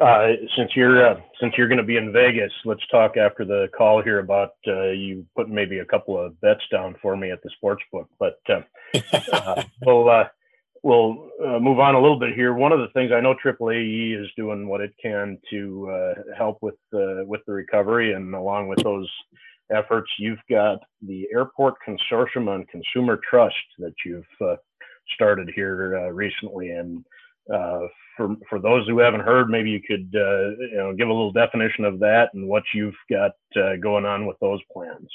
Uh, 0.00 0.28
since 0.56 0.70
you're 0.76 1.08
uh, 1.08 1.18
since 1.40 1.54
you're 1.56 1.68
going 1.68 1.78
to 1.78 1.84
be 1.84 1.96
in 1.96 2.12
Vegas, 2.12 2.52
let's 2.66 2.86
talk 2.88 3.16
after 3.16 3.46
the 3.46 3.68
call 3.76 4.02
here 4.02 4.18
about 4.18 4.50
uh, 4.68 4.90
you 4.90 5.24
putting 5.34 5.54
maybe 5.54 5.78
a 5.78 5.86
couple 5.86 6.20
of 6.20 6.38
bets 6.42 6.60
down 6.70 6.94
for 7.00 7.16
me 7.16 7.30
at 7.30 7.42
the 7.42 7.50
sports 7.56 7.82
book. 7.90 8.08
But 8.18 8.38
uh, 8.48 8.60
uh, 9.32 9.62
we'll 9.86 10.08
uh, 10.10 10.24
we'll 10.82 11.30
move 11.60 11.80
on 11.80 11.94
a 11.94 12.00
little 12.00 12.18
bit 12.18 12.34
here. 12.34 12.52
One 12.52 12.72
of 12.72 12.80
the 12.80 12.88
things 12.88 13.10
I 13.10 13.20
know 13.20 13.34
AAAE 13.42 14.22
is 14.22 14.28
doing 14.36 14.68
what 14.68 14.82
it 14.82 14.92
can 15.02 15.38
to 15.50 15.90
uh, 15.90 16.14
help 16.36 16.58
with 16.60 16.76
uh, 16.94 17.24
with 17.24 17.40
the 17.46 17.54
recovery, 17.54 18.12
and 18.12 18.34
along 18.34 18.68
with 18.68 18.82
those 18.82 19.10
efforts, 19.70 20.10
you've 20.18 20.42
got 20.50 20.78
the 21.02 21.26
Airport 21.32 21.74
Consortium 21.86 22.48
on 22.48 22.66
Consumer 22.66 23.18
Trust 23.28 23.54
that 23.78 23.94
you've 24.04 24.24
uh, 24.40 24.56
started 25.14 25.50
here 25.54 25.96
uh, 25.96 26.10
recently. 26.10 26.70
And 26.70 27.04
uh, 27.52 27.80
for 28.16 28.36
for 28.48 28.58
those 28.58 28.86
who 28.88 28.98
haven't 28.98 29.20
heard, 29.20 29.48
maybe 29.48 29.70
you 29.70 29.80
could 29.80 30.10
uh, 30.14 30.50
you 30.70 30.76
know 30.76 30.94
give 30.94 31.08
a 31.08 31.12
little 31.12 31.32
definition 31.32 31.84
of 31.84 31.98
that 32.00 32.30
and 32.34 32.48
what 32.48 32.62
you've 32.74 32.94
got 33.10 33.32
going 33.80 34.04
on 34.04 34.26
with 34.26 34.38
those 34.40 34.60
plans. 34.72 35.10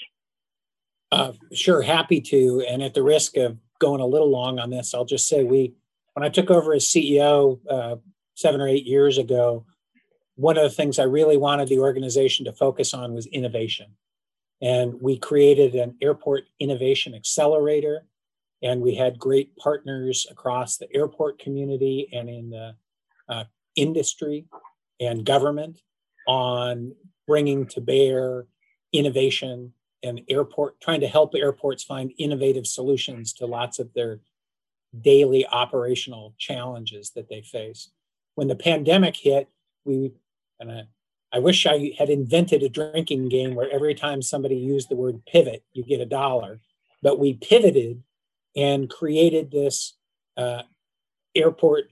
sure, 1.53 1.81
happy 1.81 2.21
to. 2.21 2.65
And 2.69 2.81
at 2.81 2.93
the 2.93 3.03
risk 3.03 3.37
of 3.37 3.57
going 3.81 3.99
a 3.99 4.05
little 4.05 4.29
long 4.29 4.59
on 4.59 4.69
this. 4.69 4.93
I'll 4.93 5.03
just 5.03 5.27
say 5.27 5.43
we, 5.43 5.73
when 6.13 6.23
I 6.23 6.29
took 6.29 6.49
over 6.49 6.73
as 6.73 6.85
CEO 6.85 7.59
uh, 7.69 7.97
seven 8.35 8.61
or 8.61 8.67
eight 8.69 8.85
years 8.85 9.17
ago, 9.17 9.65
one 10.35 10.55
of 10.55 10.63
the 10.63 10.69
things 10.69 10.97
I 10.97 11.03
really 11.03 11.35
wanted 11.35 11.67
the 11.67 11.79
organization 11.79 12.45
to 12.45 12.53
focus 12.53 12.93
on 12.93 13.13
was 13.13 13.25
innovation. 13.25 13.87
And 14.61 15.01
we 15.01 15.17
created 15.17 15.75
an 15.75 15.95
airport 16.01 16.43
innovation 16.59 17.15
accelerator, 17.15 18.05
and 18.61 18.81
we 18.81 18.95
had 18.95 19.17
great 19.17 19.55
partners 19.57 20.27
across 20.29 20.77
the 20.77 20.87
airport 20.93 21.39
community 21.39 22.09
and 22.13 22.29
in 22.29 22.49
the 22.49 22.75
uh, 23.27 23.43
industry 23.75 24.45
and 24.99 25.25
government 25.25 25.81
on 26.27 26.93
bringing 27.27 27.65
to 27.65 27.81
bear 27.81 28.45
innovation 28.93 29.73
and 30.03 30.21
airport 30.29 30.79
trying 30.81 31.01
to 31.01 31.07
help 31.07 31.33
airports 31.35 31.83
find 31.83 32.13
innovative 32.17 32.67
solutions 32.67 33.33
to 33.33 33.45
lots 33.45 33.79
of 33.79 33.93
their 33.93 34.19
daily 34.99 35.45
operational 35.47 36.33
challenges 36.37 37.11
that 37.11 37.29
they 37.29 37.41
face. 37.41 37.89
When 38.35 38.47
the 38.47 38.55
pandemic 38.55 39.15
hit, 39.15 39.49
we, 39.85 40.11
and 40.59 40.71
I, 40.71 40.81
I 41.33 41.39
wish 41.39 41.65
I 41.65 41.93
had 41.97 42.09
invented 42.09 42.61
a 42.63 42.69
drinking 42.69 43.29
game 43.29 43.55
where 43.55 43.71
every 43.71 43.95
time 43.95 44.21
somebody 44.21 44.55
used 44.55 44.89
the 44.89 44.95
word 44.95 45.25
pivot, 45.25 45.63
you 45.73 45.83
get 45.83 46.01
a 46.01 46.05
dollar. 46.05 46.59
But 47.01 47.19
we 47.19 47.33
pivoted 47.33 48.03
and 48.55 48.89
created 48.89 49.51
this 49.51 49.95
uh, 50.37 50.63
airport, 51.35 51.85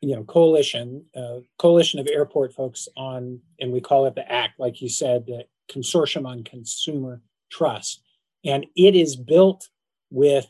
you 0.00 0.14
know, 0.14 0.24
coalition, 0.24 1.04
uh, 1.16 1.40
coalition 1.58 2.00
of 2.00 2.08
airport 2.10 2.52
folks 2.52 2.88
on, 2.96 3.40
and 3.60 3.72
we 3.72 3.80
call 3.80 4.06
it 4.06 4.14
the 4.14 4.30
ACT, 4.30 4.58
like 4.58 4.80
you 4.80 4.88
said, 4.88 5.26
the 5.26 5.44
Consortium 5.70 6.26
on 6.26 6.44
Consumer 6.44 7.20
Trust. 7.50 8.02
And 8.44 8.66
it 8.76 8.94
is 8.94 9.16
built 9.16 9.68
with 10.10 10.46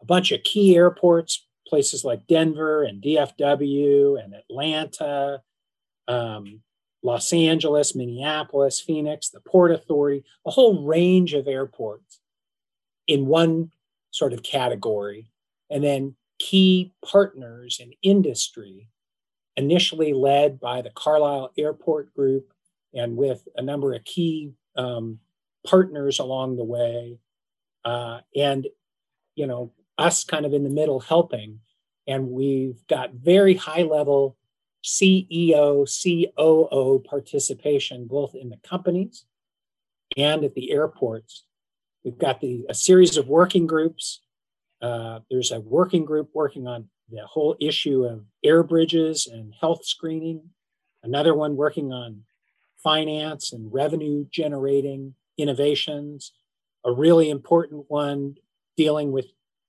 a 0.00 0.04
bunch 0.04 0.32
of 0.32 0.42
key 0.42 0.76
airports, 0.76 1.46
places 1.66 2.04
like 2.04 2.26
Denver 2.26 2.84
and 2.84 3.02
DFW 3.02 4.22
and 4.22 4.34
Atlanta, 4.34 5.42
um, 6.08 6.60
Los 7.02 7.32
Angeles, 7.32 7.94
Minneapolis, 7.94 8.80
Phoenix, 8.80 9.28
the 9.28 9.40
Port 9.40 9.70
Authority, 9.70 10.24
a 10.46 10.50
whole 10.50 10.84
range 10.84 11.34
of 11.34 11.46
airports 11.46 12.20
in 13.06 13.26
one 13.26 13.70
sort 14.14 14.32
of 14.32 14.44
category. 14.44 15.26
And 15.70 15.82
then 15.82 16.14
key 16.38 16.92
partners 17.04 17.80
in 17.80 17.92
industry, 18.02 18.88
initially 19.56 20.12
led 20.12 20.60
by 20.60 20.82
the 20.82 20.90
Carlisle 20.90 21.50
Airport 21.58 22.14
Group 22.14 22.52
and 22.94 23.16
with 23.16 23.48
a 23.56 23.62
number 23.62 23.92
of 23.92 24.04
key 24.04 24.52
um, 24.76 25.18
partners 25.66 26.20
along 26.20 26.56
the 26.56 26.64
way. 26.64 27.18
Uh, 27.84 28.20
and, 28.36 28.68
you 29.34 29.48
know, 29.48 29.72
us 29.98 30.22
kind 30.22 30.46
of 30.46 30.52
in 30.54 30.62
the 30.62 30.70
middle 30.70 31.00
helping. 31.00 31.58
And 32.06 32.28
we've 32.28 32.86
got 32.86 33.14
very 33.14 33.54
high 33.54 33.82
level 33.82 34.36
CEO, 34.84 35.88
COO 35.90 37.02
participation, 37.04 38.06
both 38.06 38.36
in 38.36 38.50
the 38.50 38.58
companies 38.58 39.24
and 40.16 40.44
at 40.44 40.54
the 40.54 40.70
airports. 40.70 41.46
We've 42.04 42.18
got 42.18 42.40
the, 42.40 42.66
a 42.68 42.74
series 42.74 43.16
of 43.16 43.28
working 43.28 43.66
groups. 43.66 44.20
Uh, 44.82 45.20
there's 45.30 45.50
a 45.50 45.60
working 45.60 46.04
group 46.04 46.30
working 46.34 46.66
on 46.66 46.88
the 47.10 47.24
whole 47.26 47.56
issue 47.60 48.04
of 48.04 48.24
air 48.44 48.62
bridges 48.62 49.26
and 49.26 49.54
health 49.58 49.84
screening, 49.84 50.42
another 51.02 51.34
one 51.34 51.56
working 51.56 51.92
on 51.92 52.22
finance 52.82 53.52
and 53.52 53.72
revenue 53.72 54.26
generating 54.30 55.14
innovations, 55.38 56.32
a 56.84 56.92
really 56.92 57.30
important 57.30 57.86
one 57.88 58.36
dealing 58.76 59.10
with 59.10 59.26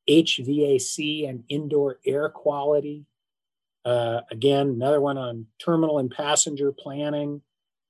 HVAC 0.10 1.28
and 1.28 1.44
indoor 1.48 2.00
air 2.06 2.30
quality. 2.30 3.06
Uh, 3.86 4.22
again, 4.32 4.68
another 4.68 5.00
one 5.00 5.18
on 5.18 5.46
terminal 5.64 6.00
and 6.00 6.12
passenger 6.12 6.72
planning, 6.72 7.42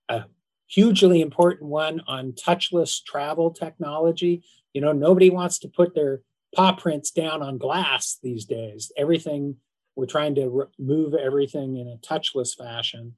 a 0.10 0.26
hugely 0.68 1.22
important 1.22 1.70
one 1.70 2.02
on 2.08 2.34
touchless 2.34 3.04
travel 3.04 3.52
technology. 3.52 4.44
You 4.74 4.82
know, 4.82 4.92
nobody 4.92 5.30
wants 5.30 5.60
to 5.60 5.68
put 5.68 5.96
their 5.96 6.22
paw 6.56 6.74
prints 6.74 7.12
down 7.12 7.42
on 7.42 7.58
glass 7.58 8.18
these 8.22 8.46
days. 8.46 8.92
Everything, 8.98 9.58
we're 9.96 10.06
trying 10.06 10.36
to 10.36 10.70
move 10.80 11.14
everything 11.14 11.78
in 11.78 11.88
a 11.88 11.98
touchless 11.98 12.56
fashion. 12.56 13.16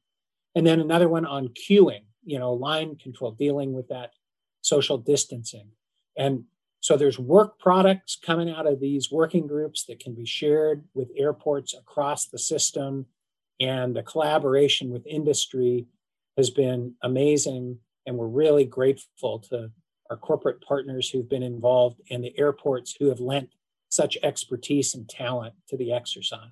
And 0.56 0.66
then 0.66 0.80
another 0.80 1.10
one 1.10 1.26
on 1.26 1.50
queuing, 1.50 2.06
you 2.26 2.40
know, 2.40 2.54
line 2.54 2.96
control, 2.96 3.32
dealing 3.32 3.74
with 3.74 3.88
that 3.90 4.12
social 4.62 4.98
distancing. 4.98 5.70
And 6.18 6.44
so 6.80 6.98
there's 6.98 7.20
work 7.20 7.60
products 7.60 8.18
coming 8.22 8.50
out 8.50 8.68
of 8.68 8.80
these 8.80 9.12
working 9.12 9.48
groups 9.48 9.86
that 9.86 10.00
can 10.00 10.14
be 10.14 10.26
shared 10.26 10.84
with 10.94 11.12
airports 11.16 11.74
across 11.74 12.28
the 12.28 12.40
system. 12.40 13.06
And 13.60 13.96
the 13.96 14.04
collaboration 14.04 14.92
with 14.92 15.08
industry 15.08 15.88
has 16.38 16.50
been 16.50 16.96
amazing. 17.04 17.80
And 18.06 18.18
we're 18.18 18.28
really 18.28 18.66
grateful 18.66 19.40
to 19.50 19.72
our 20.10 20.18
corporate 20.18 20.62
partners 20.62 21.10
who've 21.10 21.28
been 21.28 21.44
involved 21.44 22.00
and 22.10 22.24
the 22.24 22.38
airports 22.40 22.96
who 22.98 23.10
have 23.10 23.20
lent 23.20 23.50
such 23.90 24.18
expertise 24.24 24.94
and 24.96 25.08
talent 25.10 25.56
to 25.70 25.78
the 25.78 25.92
exercise. 25.92 26.52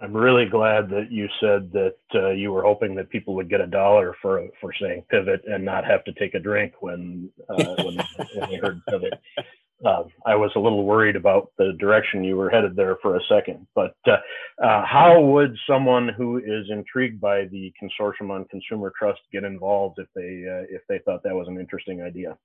I'm 0.00 0.16
really 0.16 0.46
glad 0.46 0.88
that 0.90 1.12
you 1.12 1.28
said 1.40 1.70
that 1.72 1.96
uh, 2.14 2.30
you 2.30 2.50
were 2.50 2.64
hoping 2.64 2.96
that 2.96 3.08
people 3.08 3.34
would 3.36 3.48
get 3.48 3.60
a 3.60 3.68
dollar 3.68 4.16
for 4.20 4.48
for 4.60 4.72
saying 4.80 5.04
pivot 5.08 5.42
and 5.46 5.64
not 5.64 5.84
have 5.84 6.02
to 6.04 6.12
take 6.14 6.34
a 6.34 6.40
drink 6.40 6.74
when 6.80 7.30
uh, 7.48 7.74
when, 7.84 7.96
when, 8.34 8.50
they 8.50 8.56
heard 8.56 8.80
pivot. 8.88 9.14
Uh, 9.84 10.04
I 10.24 10.36
was 10.36 10.52
a 10.54 10.60
little 10.60 10.84
worried 10.84 11.16
about 11.16 11.50
the 11.58 11.72
direction 11.78 12.22
you 12.22 12.36
were 12.36 12.50
headed 12.50 12.76
there 12.76 12.98
for 13.02 13.16
a 13.16 13.20
second. 13.28 13.66
But 13.74 13.94
uh, 14.06 14.18
uh, 14.62 14.84
how 14.86 15.20
would 15.20 15.56
someone 15.68 16.08
who 16.08 16.38
is 16.38 16.70
intrigued 16.70 17.20
by 17.20 17.46
the 17.46 17.72
consortium 17.82 18.30
on 18.30 18.44
consumer 18.44 18.92
trust 18.96 19.20
get 19.32 19.42
involved 19.42 19.98
if 19.98 20.06
they 20.14 20.46
uh, 20.48 20.66
if 20.70 20.82
they 20.88 21.00
thought 21.00 21.22
that 21.24 21.34
was 21.34 21.48
an 21.48 21.58
interesting 21.58 22.00
idea? 22.00 22.38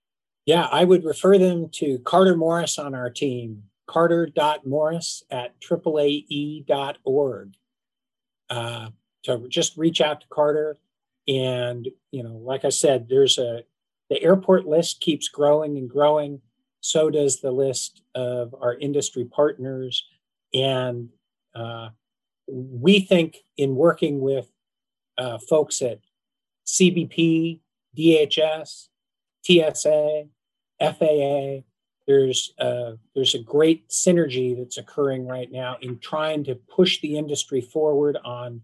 Yeah, 0.48 0.68
I 0.72 0.84
would 0.84 1.04
refer 1.04 1.38
them 1.38 1.70
to 1.74 2.00
Carter 2.00 2.36
Morris 2.36 2.80
on 2.80 2.96
our 2.96 3.10
team 3.10 3.64
carter.morris 3.88 5.24
at 5.32 5.60
AAAE.org 5.62 7.54
uh, 8.50 8.90
to 9.24 9.48
just 9.50 9.78
reach 9.78 10.02
out 10.02 10.22
to 10.22 10.28
Carter. 10.28 10.78
And, 11.28 11.88
you 12.12 12.24
know, 12.24 12.36
like 12.36 12.64
I 12.64 12.70
said, 12.70 13.08
there's 13.10 13.38
a, 13.38 13.64
the 14.10 14.22
airport 14.22 14.66
list 14.66 15.02
keeps 15.02 15.28
growing 15.28 15.78
and 15.78 15.90
growing. 15.90 16.42
So 16.88 17.10
does 17.10 17.42
the 17.42 17.52
list 17.52 18.02
of 18.16 18.56
our 18.62 18.76
industry 18.76 19.26
partners. 19.26 20.06
And 20.54 21.10
uh, 21.54 21.90
we 22.48 23.02
think 23.02 23.40
in 23.58 23.76
working 23.76 24.22
with 24.22 24.50
uh, 25.18 25.38
folks 25.38 25.82
at 25.82 26.00
CBP, 26.66 27.60
DHS, 27.98 28.88
TSA, 29.44 30.28
FAA, 30.80 31.64
there's 32.08 32.54
a, 32.58 32.94
there's 33.14 33.36
a 33.36 33.44
great 33.44 33.90
synergy 33.90 34.58
that's 34.58 34.78
occurring 34.78 35.28
right 35.28 35.52
now 35.52 35.76
in 35.82 36.00
trying 36.00 36.46
to 36.46 36.56
push 36.56 37.02
the 37.02 37.18
industry 37.18 37.60
forward 37.60 38.18
on 38.24 38.62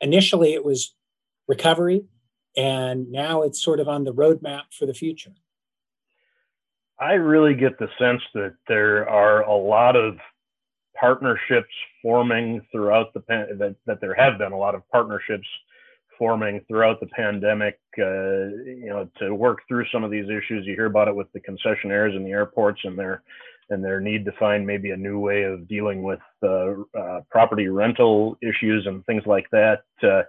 initially 0.00 0.52
it 0.52 0.64
was 0.64 0.94
recovery 1.48 2.04
and 2.56 3.10
now 3.10 3.42
it's 3.42 3.60
sort 3.60 3.80
of 3.80 3.88
on 3.88 4.04
the 4.04 4.14
roadmap 4.14 4.62
for 4.70 4.86
the 4.86 4.94
future 4.94 5.32
i 7.00 7.12
really 7.12 7.54
get 7.54 7.78
the 7.78 7.88
sense 7.98 8.22
that 8.34 8.54
there 8.68 9.08
are 9.08 9.42
a 9.42 9.56
lot 9.56 9.96
of 9.96 10.16
partnerships 10.98 11.74
forming 12.02 12.60
throughout 12.70 13.12
the 13.14 13.20
that, 13.28 13.74
that 13.86 14.00
there 14.00 14.14
have 14.14 14.38
been 14.38 14.52
a 14.52 14.58
lot 14.58 14.74
of 14.74 14.82
partnerships 14.90 15.46
forming 16.18 16.60
throughout 16.68 17.00
the 17.00 17.06
pandemic, 17.08 17.78
uh, 17.98 18.46
you 18.64 18.86
know, 18.86 19.08
to 19.18 19.34
work 19.34 19.58
through 19.68 19.84
some 19.92 20.04
of 20.04 20.10
these 20.10 20.26
issues. 20.26 20.66
You 20.66 20.74
hear 20.74 20.86
about 20.86 21.08
it 21.08 21.16
with 21.16 21.26
the 21.32 21.40
concessionaires 21.40 22.14
and 22.14 22.24
the 22.24 22.30
airports 22.30 22.80
and 22.84 22.98
their 22.98 23.22
and 23.70 23.82
their 23.82 23.98
need 24.00 24.26
to 24.26 24.32
find 24.32 24.66
maybe 24.66 24.90
a 24.90 24.96
new 24.96 25.18
way 25.18 25.42
of 25.42 25.66
dealing 25.66 26.02
with 26.02 26.20
uh, 26.42 26.74
uh, 26.98 27.20
property 27.30 27.68
rental 27.68 28.36
issues 28.42 28.86
and 28.86 29.04
things 29.06 29.22
like 29.26 29.46
that. 29.52 29.84
Uh, 30.02 30.22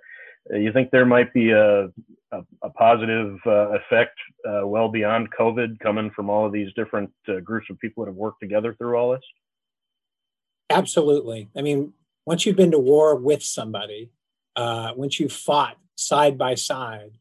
you 0.56 0.71
think 0.71 0.89
there 0.89 1.06
might 1.06 1.34
be 1.34 1.51
a, 1.51 1.89
a, 2.38 2.67
a 2.67 2.69
positive 2.71 3.38
uh, 3.45 3.69
effect 3.80 4.17
uh, 4.48 4.67
well 4.67 4.89
beyond 4.89 5.32
COVID 5.32 5.80
coming 5.80 6.12
from 6.15 6.30
all 6.30 6.45
of 6.45 6.52
these 6.52 6.71
different 6.76 7.12
groups 7.43 7.67
of 7.69 7.80
people 7.80 8.04
that 8.04 8.10
have 8.12 8.17
worked 8.17 8.41
together 8.41 8.74
through 8.76 8.95
all 8.95 9.12
this? 9.12 9.24
Absolutely. 10.69 11.50
I 11.56 11.62
mean, 11.62 11.93
once 12.26 12.45
you've 12.45 12.56
been 12.56 12.71
to 12.71 12.80
war 12.80 13.15
with 13.15 13.43
somebody, 13.43 14.12
uh, 14.56 14.93
once 14.95 15.19
you've 15.19 15.34
fought 15.34 15.78
side 15.95 16.38
by 16.38 16.56
side, 16.56 17.17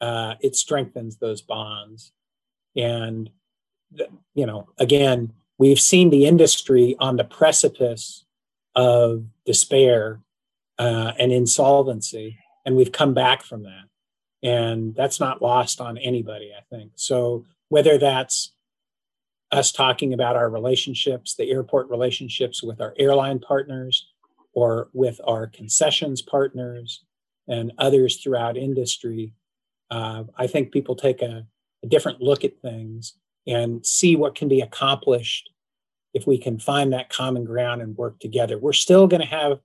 uh, 0.00 0.34
it 0.40 0.56
strengthens 0.56 1.16
those 1.16 1.42
bonds. 1.42 2.12
And, 2.76 3.30
you 4.34 4.46
know, 4.46 4.68
again, 4.78 5.32
we've 5.58 5.80
seen 5.80 6.10
the 6.10 6.26
industry 6.26 6.96
on 6.98 7.16
the 7.16 7.24
precipice 7.24 8.24
of 8.74 9.24
despair 9.44 10.20
uh, 10.78 11.12
and 11.18 11.32
insolvency, 11.32 12.38
and 12.64 12.76
we've 12.76 12.92
come 12.92 13.14
back 13.14 13.42
from 13.42 13.64
that. 13.64 13.89
And 14.42 14.94
that's 14.94 15.20
not 15.20 15.42
lost 15.42 15.80
on 15.80 15.98
anybody, 15.98 16.52
I 16.56 16.62
think. 16.74 16.92
So, 16.94 17.44
whether 17.68 17.98
that's 17.98 18.52
us 19.52 19.70
talking 19.70 20.12
about 20.12 20.36
our 20.36 20.48
relationships, 20.48 21.34
the 21.34 21.50
airport 21.50 21.90
relationships 21.90 22.62
with 22.62 22.80
our 22.80 22.94
airline 22.98 23.38
partners, 23.38 24.06
or 24.52 24.88
with 24.92 25.20
our 25.26 25.46
concessions 25.46 26.22
partners 26.22 27.04
and 27.48 27.72
others 27.78 28.16
throughout 28.16 28.56
industry, 28.56 29.32
uh, 29.90 30.24
I 30.36 30.46
think 30.46 30.72
people 30.72 30.94
take 30.94 31.22
a, 31.22 31.46
a 31.82 31.86
different 31.86 32.20
look 32.20 32.44
at 32.44 32.60
things 32.60 33.14
and 33.46 33.84
see 33.84 34.16
what 34.16 34.34
can 34.34 34.48
be 34.48 34.60
accomplished 34.60 35.50
if 36.14 36.26
we 36.26 36.38
can 36.38 36.58
find 36.58 36.92
that 36.92 37.08
common 37.08 37.44
ground 37.44 37.82
and 37.82 37.96
work 37.96 38.18
together. 38.18 38.58
We're 38.58 38.72
still 38.72 39.06
going 39.06 39.22
to 39.22 39.26
have 39.26 39.60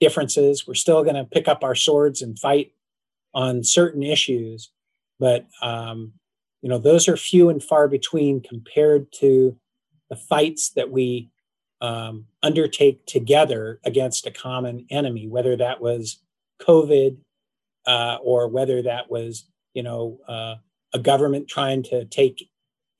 differences. 0.00 0.66
We're 0.66 0.74
still 0.74 1.02
going 1.02 1.16
to 1.16 1.24
pick 1.24 1.46
up 1.46 1.62
our 1.62 1.74
swords 1.74 2.22
and 2.22 2.38
fight 2.38 2.72
on 3.34 3.64
certain 3.64 4.02
issues, 4.02 4.70
but 5.18 5.46
um, 5.62 6.12
you 6.62 6.68
know 6.68 6.78
those 6.78 7.08
are 7.08 7.16
few 7.16 7.48
and 7.48 7.62
far 7.62 7.88
between 7.88 8.40
compared 8.42 9.12
to 9.20 9.56
the 10.08 10.16
fights 10.16 10.70
that 10.70 10.90
we 10.90 11.30
um, 11.80 12.26
undertake 12.42 13.06
together 13.06 13.80
against 13.84 14.26
a 14.26 14.30
common 14.30 14.86
enemy, 14.90 15.26
whether 15.28 15.56
that 15.56 15.80
was 15.80 16.20
COVID 16.60 17.16
uh, 17.86 18.18
or 18.22 18.48
whether 18.48 18.82
that 18.82 19.10
was, 19.10 19.46
you 19.74 19.82
know, 19.82 20.18
uh, 20.28 20.56
a 20.92 20.98
government 20.98 21.48
trying 21.48 21.82
to 21.84 22.04
take 22.06 22.48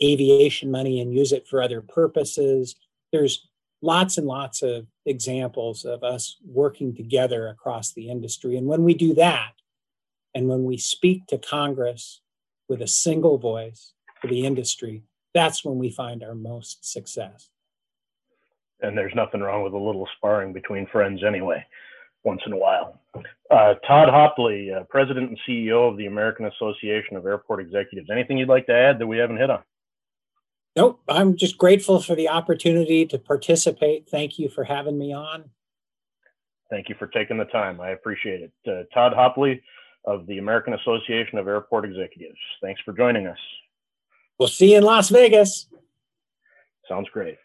aviation 0.03 0.71
money 0.71 1.01
and 1.01 1.15
use 1.15 1.33
it 1.33 1.47
for 1.47 1.61
other 1.61 1.83
purposes. 1.83 2.77
There's 3.13 3.47
lots 3.83 4.17
and 4.17 4.27
lots 4.27 4.63
of 4.63 4.87
examples 5.05 5.85
of 5.85 6.03
us 6.03 6.37
working 6.47 6.95
together 6.95 7.49
across 7.49 7.93
the 7.93 8.09
industry. 8.09 8.57
And 8.57 8.67
when 8.67 8.85
we 8.85 8.95
do 8.95 9.15
that, 9.15 9.53
and 10.35 10.49
when 10.49 10.65
we 10.65 10.77
speak 10.77 11.27
to 11.27 11.39
Congress 11.39 12.21
with 12.69 12.83
a 12.83 12.87
single 12.87 13.39
voice 13.39 13.93
for 14.21 14.29
the 14.29 14.47
industry, 14.47 15.03
that's 15.35 15.65
when 15.65 15.79
we 15.79 15.91
find 15.91 16.23
our 16.23 16.35
most 16.35 16.91
success. 16.91 17.51
And 18.83 18.97
there's 18.97 19.15
nothing 19.15 19.41
wrong 19.41 19.63
with 19.63 19.75
a 19.75 19.79
little 19.79 20.09
sparring 20.17 20.53
between 20.53 20.87
friends 20.87 21.23
anyway, 21.27 21.65
once 22.25 22.41
in 22.47 22.53
a 22.53 22.57
while. 22.57 23.01
Uh, 23.51 23.75
Todd 23.87 24.09
Hauptli, 24.09 24.75
uh, 24.75 24.85
President 24.85 25.29
and 25.29 25.39
CEO 25.47 25.91
of 25.91 25.99
the 25.99 26.07
American 26.07 26.47
Association 26.47 27.17
of 27.17 27.27
Airport 27.27 27.61
Executives. 27.61 28.09
Anything 28.11 28.39
you'd 28.39 28.49
like 28.49 28.67
to 28.67 28.75
add 28.75 28.99
that 28.99 29.07
we 29.07 29.19
haven't 29.19 29.39
hit 29.39 29.51
on? 29.51 29.63
Nope. 30.77 31.01
I'm 31.09 31.37
just 31.37 31.59
grateful 31.59 32.01
for 32.01 32.15
the 32.15 32.29
opportunity 32.29 33.05
to 33.07 33.19
participate. 33.19 34.09
Thank 34.09 34.39
you 34.39 34.49
for 34.49 34.65
having 34.65 34.99
me 34.99 35.13
on. 35.13 35.51
Thank 36.71 36.89
you 36.89 36.95
for 36.97 37.09
taking 37.09 37.37
the 37.37 37.45
time. 37.47 37.81
I 37.81 37.91
appreciate 37.91 38.41
it. 38.43 38.53
Uh, 38.67 38.85
Todd 38.95 39.13
Hauptli 39.13 39.61
of 40.05 40.27
the 40.27 40.39
American 40.39 40.75
Association 40.75 41.39
of 41.39 41.47
Airport 41.47 41.85
Executives. 41.85 42.39
Thanks 42.63 42.81
for 42.83 42.93
joining 42.93 43.27
us. 43.27 43.39
We'll 44.39 44.49
see 44.49 44.73
you 44.73 44.79
in 44.79 44.85
Las 44.85 45.11
Vegas. 45.11 45.67
Sounds 46.89 47.09
great. 47.11 47.37